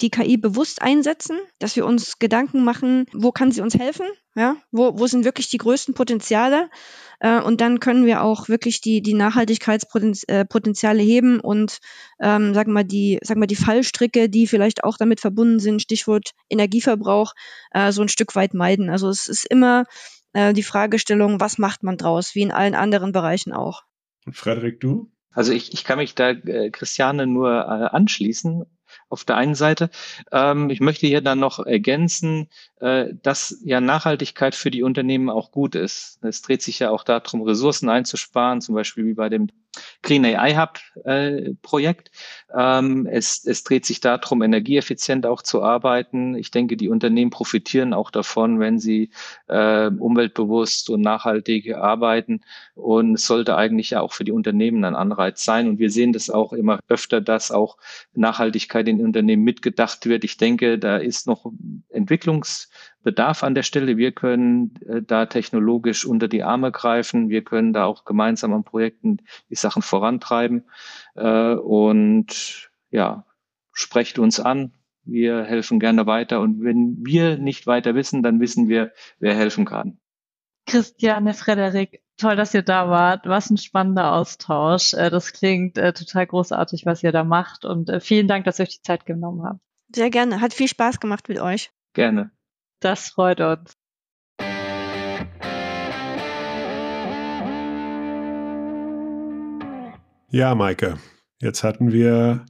die 0.00 0.10
KI 0.10 0.36
bewusst 0.36 0.82
einsetzen, 0.82 1.38
dass 1.60 1.76
wir 1.76 1.86
uns 1.86 2.18
Gedanken 2.18 2.64
machen, 2.64 3.06
wo 3.12 3.30
kann 3.30 3.52
sie 3.52 3.60
uns 3.60 3.78
helfen, 3.78 4.06
ja, 4.34 4.56
wo, 4.72 4.98
wo 4.98 5.06
sind 5.06 5.24
wirklich 5.24 5.48
die 5.48 5.58
größten 5.58 5.94
Potenziale 5.94 6.68
äh, 7.20 7.40
und 7.40 7.60
dann 7.60 7.78
können 7.80 8.04
wir 8.04 8.22
auch 8.22 8.48
wirklich 8.48 8.80
die, 8.80 9.00
die 9.00 9.14
Nachhaltigkeitspotenziale 9.14 11.02
äh, 11.02 11.06
heben 11.06 11.40
und 11.40 11.78
ähm, 12.20 12.52
sagen 12.54 12.72
wir 12.72 12.84
die, 12.84 13.18
sagen 13.22 13.40
wir 13.40 13.46
die 13.46 13.56
Fallstricke, 13.56 14.28
die 14.28 14.46
vielleicht 14.46 14.84
auch 14.84 14.96
damit 14.96 15.20
verbunden 15.20 15.60
sind, 15.60 15.82
Stichwort 15.82 16.32
Energieverbrauch, 16.50 17.34
äh, 17.70 17.92
so 17.92 18.02
ein 18.02 18.08
Stück 18.08 18.34
weit 18.34 18.54
meiden. 18.54 18.90
Also 18.90 19.08
es 19.08 19.28
ist 19.28 19.44
immer 19.46 19.84
äh, 20.32 20.52
die 20.52 20.62
Fragestellung, 20.64 21.40
was 21.40 21.58
macht 21.58 21.82
man 21.82 21.96
draus, 21.96 22.34
wie 22.34 22.42
in 22.42 22.52
allen 22.52 22.74
anderen 22.74 23.12
Bereichen 23.12 23.52
auch. 23.52 23.82
Und 24.26 24.36
Frederik, 24.36 24.80
du? 24.80 25.10
Also 25.30 25.52
ich, 25.52 25.72
ich 25.72 25.84
kann 25.84 25.98
mich 25.98 26.14
da 26.14 26.30
äh, 26.30 26.70
Christiane 26.70 27.26
nur 27.26 27.50
äh, 27.50 27.96
anschließen 27.96 28.64
auf 29.08 29.24
der 29.24 29.36
einen 29.36 29.54
Seite. 29.54 29.90
Ähm, 30.32 30.70
ich 30.70 30.80
möchte 30.80 31.06
hier 31.06 31.20
dann 31.20 31.40
noch 31.40 31.58
ergänzen, 31.64 32.48
äh, 32.80 33.06
dass 33.22 33.60
ja 33.64 33.80
Nachhaltigkeit 33.80 34.54
für 34.54 34.70
die 34.70 34.82
Unternehmen 34.82 35.30
auch 35.30 35.50
gut 35.50 35.74
ist. 35.74 36.18
Es 36.22 36.42
dreht 36.42 36.62
sich 36.62 36.78
ja 36.78 36.90
auch 36.90 37.04
darum, 37.04 37.42
Ressourcen 37.42 37.88
einzusparen, 37.88 38.60
zum 38.60 38.74
Beispiel 38.74 39.06
wie 39.06 39.14
bei 39.14 39.28
dem 39.28 39.48
Clean 40.02 40.24
AI 40.24 40.56
Hub 40.56 40.78
äh, 41.04 41.54
Projekt. 41.62 42.10
Ähm, 42.56 43.06
es, 43.10 43.44
es 43.44 43.64
dreht 43.64 43.86
sich 43.86 44.00
darum, 44.00 44.42
energieeffizient 44.42 45.26
auch 45.26 45.42
zu 45.42 45.62
arbeiten. 45.62 46.34
Ich 46.34 46.50
denke, 46.50 46.76
die 46.76 46.88
Unternehmen 46.88 47.30
profitieren 47.30 47.92
auch 47.94 48.10
davon, 48.10 48.60
wenn 48.60 48.78
sie 48.78 49.10
äh, 49.48 49.86
umweltbewusst 49.86 50.90
und 50.90 51.00
nachhaltig 51.00 51.74
arbeiten. 51.74 52.42
Und 52.74 53.14
es 53.14 53.26
sollte 53.26 53.56
eigentlich 53.56 53.90
ja 53.90 54.00
auch 54.00 54.12
für 54.12 54.24
die 54.24 54.32
Unternehmen 54.32 54.84
ein 54.84 54.94
Anreiz 54.94 55.44
sein. 55.44 55.68
Und 55.68 55.78
wir 55.78 55.90
sehen 55.90 56.12
das 56.12 56.30
auch 56.30 56.52
immer 56.52 56.80
öfter, 56.88 57.20
dass 57.20 57.50
auch 57.50 57.76
Nachhaltigkeit 58.14 58.88
in 58.88 59.04
Unternehmen 59.04 59.42
mitgedacht 59.44 60.06
wird. 60.06 60.24
Ich 60.24 60.36
denke, 60.36 60.78
da 60.78 60.96
ist 60.96 61.26
noch 61.26 61.50
Entwicklungs 61.88 62.68
Bedarf 63.04 63.44
an 63.44 63.54
der 63.54 63.62
Stelle. 63.62 63.96
Wir 63.96 64.10
können 64.10 64.74
äh, 64.88 65.02
da 65.02 65.26
technologisch 65.26 66.04
unter 66.04 66.26
die 66.26 66.42
Arme 66.42 66.72
greifen. 66.72 67.28
Wir 67.28 67.44
können 67.44 67.72
da 67.72 67.84
auch 67.84 68.04
gemeinsam 68.04 68.52
an 68.52 68.64
Projekten 68.64 69.18
die 69.50 69.54
Sachen 69.54 69.82
vorantreiben. 69.82 70.64
Äh, 71.14 71.54
und 71.54 72.70
ja, 72.90 73.26
sprecht 73.72 74.18
uns 74.18 74.40
an. 74.40 74.72
Wir 75.04 75.44
helfen 75.44 75.78
gerne 75.78 76.06
weiter. 76.06 76.40
Und 76.40 76.64
wenn 76.64 76.96
wir 77.04 77.36
nicht 77.36 77.66
weiter 77.66 77.94
wissen, 77.94 78.22
dann 78.22 78.40
wissen 78.40 78.68
wir, 78.68 78.92
wer 79.20 79.36
helfen 79.36 79.66
kann. 79.66 79.98
Christiane, 80.66 81.34
Frederik, 81.34 82.02
toll, 82.16 82.36
dass 82.36 82.54
ihr 82.54 82.62
da 82.62 82.88
wart. 82.88 83.26
Was 83.26 83.50
ein 83.50 83.58
spannender 83.58 84.14
Austausch. 84.14 84.94
Äh, 84.94 85.10
das 85.10 85.34
klingt 85.34 85.76
äh, 85.76 85.92
total 85.92 86.26
großartig, 86.26 86.86
was 86.86 87.02
ihr 87.02 87.12
da 87.12 87.22
macht. 87.22 87.66
Und 87.66 87.90
äh, 87.90 88.00
vielen 88.00 88.28
Dank, 88.28 88.46
dass 88.46 88.58
ihr 88.58 88.62
euch 88.62 88.78
die 88.78 88.82
Zeit 88.82 89.04
genommen 89.04 89.44
habt. 89.44 89.60
Sehr 89.94 90.08
gerne. 90.08 90.40
Hat 90.40 90.54
viel 90.54 90.68
Spaß 90.68 91.00
gemacht 91.00 91.28
mit 91.28 91.38
euch. 91.38 91.70
Gerne. 91.92 92.30
Das 92.84 93.08
freut 93.08 93.40
uns. 93.40 93.78
Ja, 100.30 100.54
Maike, 100.54 100.98
jetzt 101.40 101.64
hatten 101.64 101.92
wir 101.92 102.44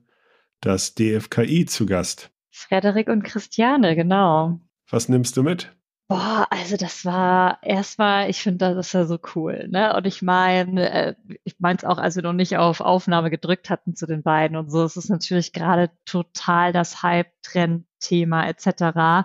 das 0.60 0.96
DFKI 0.96 1.66
zu 1.66 1.86
Gast. 1.86 2.32
Frederik 2.50 3.08
und 3.08 3.22
Christiane, 3.22 3.94
genau. 3.94 4.58
Was 4.90 5.08
nimmst 5.08 5.36
du 5.36 5.44
mit? 5.44 5.72
Boah, 6.08 6.48
also 6.50 6.76
das 6.76 7.04
war 7.04 7.62
erstmal, 7.62 8.28
ich 8.28 8.42
finde 8.42 8.74
das 8.74 8.88
ist 8.88 8.92
ja 8.92 9.04
so 9.04 9.18
cool, 9.36 9.68
ne? 9.70 9.94
Und 9.96 10.04
ich 10.04 10.20
meine, 10.20 10.90
äh, 10.90 11.14
ich 11.44 11.60
meine 11.60 11.78
es 11.78 11.84
auch, 11.84 11.98
als 11.98 12.16
wir 12.16 12.24
noch 12.24 12.32
nicht 12.32 12.56
auf 12.56 12.80
Aufnahme 12.80 13.30
gedrückt 13.30 13.70
hatten 13.70 13.94
zu 13.94 14.06
den 14.06 14.24
beiden 14.24 14.56
und 14.56 14.68
so, 14.68 14.82
es 14.82 14.96
ist 14.96 15.10
natürlich 15.10 15.52
gerade 15.52 15.92
total 16.04 16.72
das 16.72 17.04
Hype-Trend-Thema 17.04 18.48
etc 18.48 19.24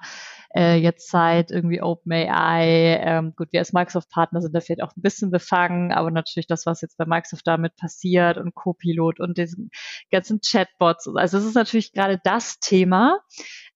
äh, 0.56 0.76
jetzt 0.76 1.10
seit 1.10 1.52
irgendwie 1.52 1.82
OpenAI, 1.82 3.00
ähm, 3.04 3.34
gut, 3.36 3.50
wir 3.52 3.60
als 3.60 3.74
Microsoft-Partner 3.74 4.42
sind 4.42 4.56
da 4.56 4.62
vielleicht 4.62 4.84
auch 4.84 4.96
ein 4.96 5.02
bisschen 5.02 5.32
befangen, 5.32 5.92
aber 5.92 6.12
natürlich 6.12 6.48
das, 6.48 6.66
was 6.66 6.82
jetzt 6.82 6.98
bei 6.98 7.06
Microsoft 7.06 7.46
damit 7.46 7.76
passiert 7.76 8.38
und 8.38 8.56
Copilot 8.56 9.20
und 9.20 9.38
diesen 9.38 9.70
ganzen 10.12 10.42
Chatbots. 10.42 11.08
Also 11.16 11.38
es 11.38 11.46
ist 11.46 11.56
natürlich 11.56 11.94
gerade 11.94 12.20
das 12.24 12.60
Thema. 12.60 13.20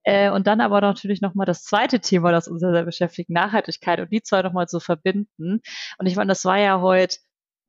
Äh, 0.05 0.29
und 0.31 0.47
dann 0.47 0.59
aber 0.59 0.81
natürlich 0.81 1.21
nochmal 1.21 1.45
das 1.45 1.63
zweite 1.63 1.99
Thema, 2.01 2.31
das 2.31 2.49
uns 2.49 2.59
sehr 2.59 2.83
beschäftigt, 2.83 3.29
Nachhaltigkeit 3.29 3.99
und 3.99 4.11
die 4.11 4.21
zwei 4.21 4.41
nochmal 4.41 4.67
zu 4.67 4.79
verbinden. 4.79 5.61
Und 5.97 6.05
ich 6.05 6.15
meine, 6.17 6.27
das 6.27 6.43
war 6.43 6.57
ja 6.57 6.81
heute 6.81 7.17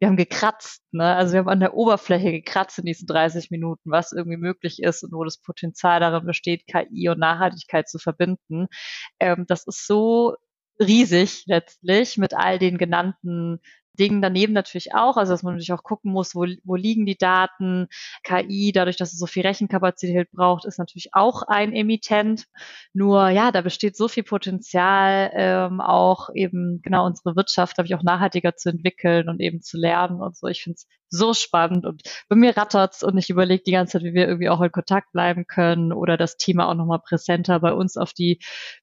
wir 0.04 0.08
haben 0.08 0.16
gekratzt, 0.18 0.82
ne? 0.92 1.16
Also 1.16 1.32
wir 1.32 1.38
haben 1.40 1.48
an 1.48 1.60
der 1.60 1.72
Oberfläche 1.72 2.30
gekratzt 2.30 2.78
in 2.78 2.84
diesen 2.84 3.06
30 3.06 3.50
Minuten, 3.50 3.90
was 3.90 4.12
irgendwie 4.12 4.36
möglich 4.36 4.82
ist 4.82 5.02
und 5.02 5.12
wo 5.12 5.24
das 5.24 5.38
Potenzial 5.38 5.98
darin 6.00 6.26
besteht, 6.26 6.66
KI 6.66 7.08
und 7.08 7.18
Nachhaltigkeit 7.18 7.88
zu 7.88 7.98
verbinden. 7.98 8.66
Ähm, 9.18 9.46
das 9.48 9.66
ist 9.66 9.86
so 9.86 10.36
riesig 10.78 11.44
letztlich 11.46 12.18
mit 12.18 12.34
all 12.34 12.58
den 12.58 12.76
genannten 12.76 13.60
Dingen 13.98 14.22
daneben 14.22 14.52
natürlich 14.52 14.94
auch, 14.94 15.16
also 15.16 15.32
dass 15.32 15.42
man 15.42 15.54
natürlich 15.54 15.72
auch 15.72 15.82
gucken 15.82 16.12
muss, 16.12 16.34
wo, 16.34 16.46
wo 16.64 16.74
liegen 16.74 17.06
die 17.06 17.16
Daten. 17.16 17.88
KI, 18.22 18.72
dadurch, 18.72 18.96
dass 18.96 19.12
es 19.12 19.18
so 19.18 19.26
viel 19.26 19.46
Rechenkapazität 19.46 20.30
braucht, 20.32 20.64
ist 20.64 20.78
natürlich 20.78 21.14
auch 21.14 21.42
ein 21.42 21.72
Emittent. 21.72 22.46
Nur 22.92 23.28
ja, 23.28 23.52
da 23.52 23.60
besteht 23.62 23.96
so 23.96 24.08
viel 24.08 24.24
Potenzial, 24.24 25.30
ähm, 25.34 25.80
auch 25.80 26.30
eben 26.34 26.80
genau 26.82 27.06
unsere 27.06 27.36
Wirtschaft, 27.36 27.76
glaube 27.76 27.86
ich, 27.86 27.94
auch 27.94 28.02
nachhaltiger 28.02 28.56
zu 28.56 28.70
entwickeln 28.70 29.28
und 29.28 29.40
eben 29.40 29.62
zu 29.62 29.78
lernen 29.78 30.20
und 30.20 30.36
so. 30.36 30.46
Ich 30.48 30.62
finde 30.62 30.76
es 30.76 30.86
so 31.14 31.34
spannend 31.34 31.86
und 31.86 32.02
bei 32.28 32.36
mir 32.36 32.56
rattert's 32.56 33.02
und 33.02 33.16
ich 33.16 33.30
überlege 33.30 33.62
die 33.64 33.72
ganze 33.72 33.92
Zeit, 33.92 34.02
wie 34.04 34.14
wir 34.14 34.26
irgendwie 34.26 34.48
auch 34.48 34.60
in 34.60 34.72
Kontakt 34.72 35.12
bleiben 35.12 35.46
können 35.46 35.92
oder 35.92 36.16
das 36.16 36.36
Thema 36.36 36.68
auch 36.68 36.74
nochmal 36.74 37.00
präsenter 37.00 37.60
bei 37.60 37.72
uns 37.72 37.96
auf 37.96 38.12
die 38.12 38.40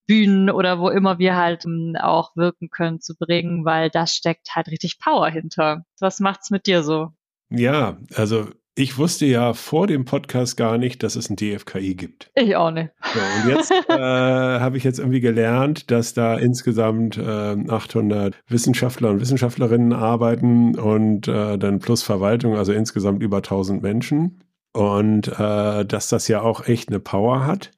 Bühnen 0.08 0.50
oder 0.50 0.80
wo 0.80 0.90
immer 0.90 1.20
wir 1.20 1.36
halt 1.36 1.66
ähm, 1.66 1.96
auch 2.00 2.36
wirken 2.36 2.70
können 2.70 3.02
zu 3.02 3.16
bringen, 3.16 3.66
weil 3.66 3.90
das 3.90 4.16
steckt 4.16 4.56
halt 4.56 4.68
richtig 4.68 5.00
Power 5.00 5.30
hinter. 5.30 5.84
Was 6.00 6.20
macht's 6.20 6.50
mit 6.50 6.68
dir 6.68 6.84
so? 6.84 7.10
Ja, 7.50 7.98
also 8.16 8.48
ich 8.76 8.98
wusste 8.98 9.26
ja 9.26 9.54
vor 9.54 9.88
dem 9.88 10.06
Podcast 10.06 10.56
gar 10.56 10.78
nicht, 10.78 11.04
dass 11.04 11.16
es 11.16 11.30
ein 11.30 11.36
DFKI 11.36 11.96
gibt. 11.96 12.32
Ich 12.36 12.56
auch 12.56 12.72
nicht. 12.72 12.92
So, 13.14 13.20
und 13.20 13.56
jetzt 13.56 13.72
äh, 13.90 13.94
habe 13.94 14.78
ich 14.78 14.84
jetzt 14.84 15.00
irgendwie 15.00 15.20
gelernt, 15.20 15.92
dass 15.92 16.14
da 16.14 16.36
insgesamt 16.36 17.18
äh, 17.18 17.22
800 17.68 18.36
Wissenschaftler 18.48 19.10
und 19.10 19.20
Wissenschaftlerinnen 19.20 19.94
arbeiten 19.94 20.78
und 20.78 21.28
äh, 21.28 21.58
dann 21.58 21.80
plus 21.80 22.02
Verwaltung, 22.04 22.56
also 22.56 22.72
insgesamt 22.72 23.22
über 23.22 23.38
1000 23.38 23.82
Menschen. 23.82 24.40
Und 24.74 25.28
äh, 25.28 25.86
dass 25.86 26.08
das 26.08 26.30
ja 26.30 26.42
auch 26.42 26.66
echt 26.66 26.90
eine 26.90 27.02
Power 27.02 27.46
hat. 27.46 27.72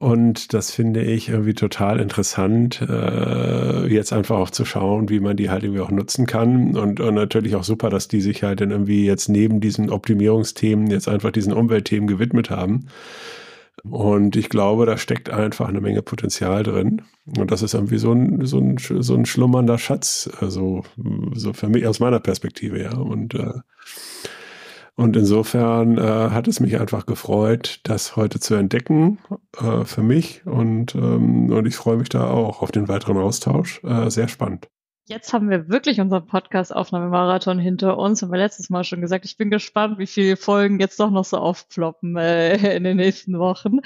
Und 0.00 0.54
das 0.54 0.70
finde 0.70 1.02
ich 1.02 1.28
irgendwie 1.28 1.54
total 1.54 1.98
interessant, 1.98 2.80
äh, 2.88 3.86
jetzt 3.88 4.12
einfach 4.12 4.38
auch 4.38 4.50
zu 4.50 4.64
schauen, 4.64 5.08
wie 5.08 5.18
man 5.18 5.36
die 5.36 5.50
halt 5.50 5.64
irgendwie 5.64 5.80
auch 5.80 5.90
nutzen 5.90 6.24
kann. 6.24 6.76
Und, 6.76 7.00
und 7.00 7.14
natürlich 7.14 7.56
auch 7.56 7.64
super, 7.64 7.90
dass 7.90 8.06
die 8.06 8.20
sich 8.20 8.44
halt 8.44 8.60
dann 8.60 8.70
irgendwie 8.70 9.04
jetzt 9.04 9.28
neben 9.28 9.60
diesen 9.60 9.90
Optimierungsthemen 9.90 10.88
jetzt 10.88 11.08
einfach 11.08 11.32
diesen 11.32 11.52
Umweltthemen 11.52 12.06
gewidmet 12.06 12.48
haben. 12.48 12.86
Und 13.82 14.36
ich 14.36 14.48
glaube, 14.48 14.86
da 14.86 14.98
steckt 14.98 15.30
einfach 15.30 15.68
eine 15.68 15.80
Menge 15.80 16.02
Potenzial 16.02 16.62
drin. 16.62 17.02
Und 17.36 17.50
das 17.50 17.62
ist 17.62 17.74
irgendwie 17.74 17.98
so 17.98 18.12
ein, 18.12 18.46
so 18.46 18.58
ein, 18.58 18.76
so 18.78 19.14
ein 19.16 19.26
schlummernder 19.26 19.78
Schatz, 19.78 20.30
also 20.40 20.84
so 21.34 21.52
für 21.52 21.68
mich 21.68 21.86
aus 21.88 21.98
meiner 21.98 22.20
Perspektive, 22.20 22.80
ja. 22.80 22.96
Und 22.96 23.34
äh, 23.34 23.52
und 24.98 25.14
insofern 25.14 25.96
äh, 25.96 26.00
hat 26.02 26.48
es 26.48 26.58
mich 26.58 26.80
einfach 26.80 27.06
gefreut, 27.06 27.78
das 27.84 28.16
heute 28.16 28.40
zu 28.40 28.56
entdecken 28.56 29.20
äh, 29.56 29.84
für 29.84 30.02
mich. 30.02 30.44
Und, 30.44 30.96
ähm, 30.96 31.52
und 31.52 31.66
ich 31.66 31.76
freue 31.76 31.98
mich 31.98 32.08
da 32.08 32.28
auch 32.28 32.62
auf 32.62 32.72
den 32.72 32.88
weiteren 32.88 33.16
Austausch. 33.16 33.80
Äh, 33.84 34.10
sehr 34.10 34.26
spannend. 34.26 34.68
Jetzt 35.06 35.32
haben 35.32 35.50
wir 35.50 35.68
wirklich 35.68 36.00
unseren 36.00 36.26
Podcast-Aufnahmemarathon 36.26 37.60
hinter 37.60 37.96
uns. 37.96 38.22
Haben 38.22 38.32
wir 38.32 38.40
letztes 38.40 38.70
Mal 38.70 38.82
schon 38.82 39.00
gesagt. 39.00 39.24
Ich 39.24 39.36
bin 39.36 39.50
gespannt, 39.50 39.98
wie 39.98 40.08
viele 40.08 40.36
Folgen 40.36 40.80
jetzt 40.80 40.98
doch 40.98 41.10
noch 41.10 41.24
so 41.24 41.36
aufploppen 41.36 42.16
äh, 42.16 42.56
in 42.76 42.82
den 42.82 42.96
nächsten 42.96 43.38
Wochen. 43.38 43.78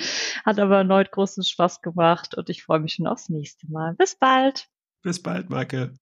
Hat 0.47 0.59
aber 0.59 0.79
erneut 0.79 1.11
großen 1.11 1.45
Spaß 1.45 1.83
gemacht 1.83 2.35
und 2.39 2.49
ich 2.49 2.63
freue 2.63 2.81
mich 2.81 2.95
schon 2.95 3.07
aufs 3.07 3.29
nächste 3.29 3.71
Mal. 3.71 3.95
Bis 3.97 4.17
bald. 4.17 4.67
Bis 5.03 5.23
bald, 5.23 5.51
Marke. 5.51 5.93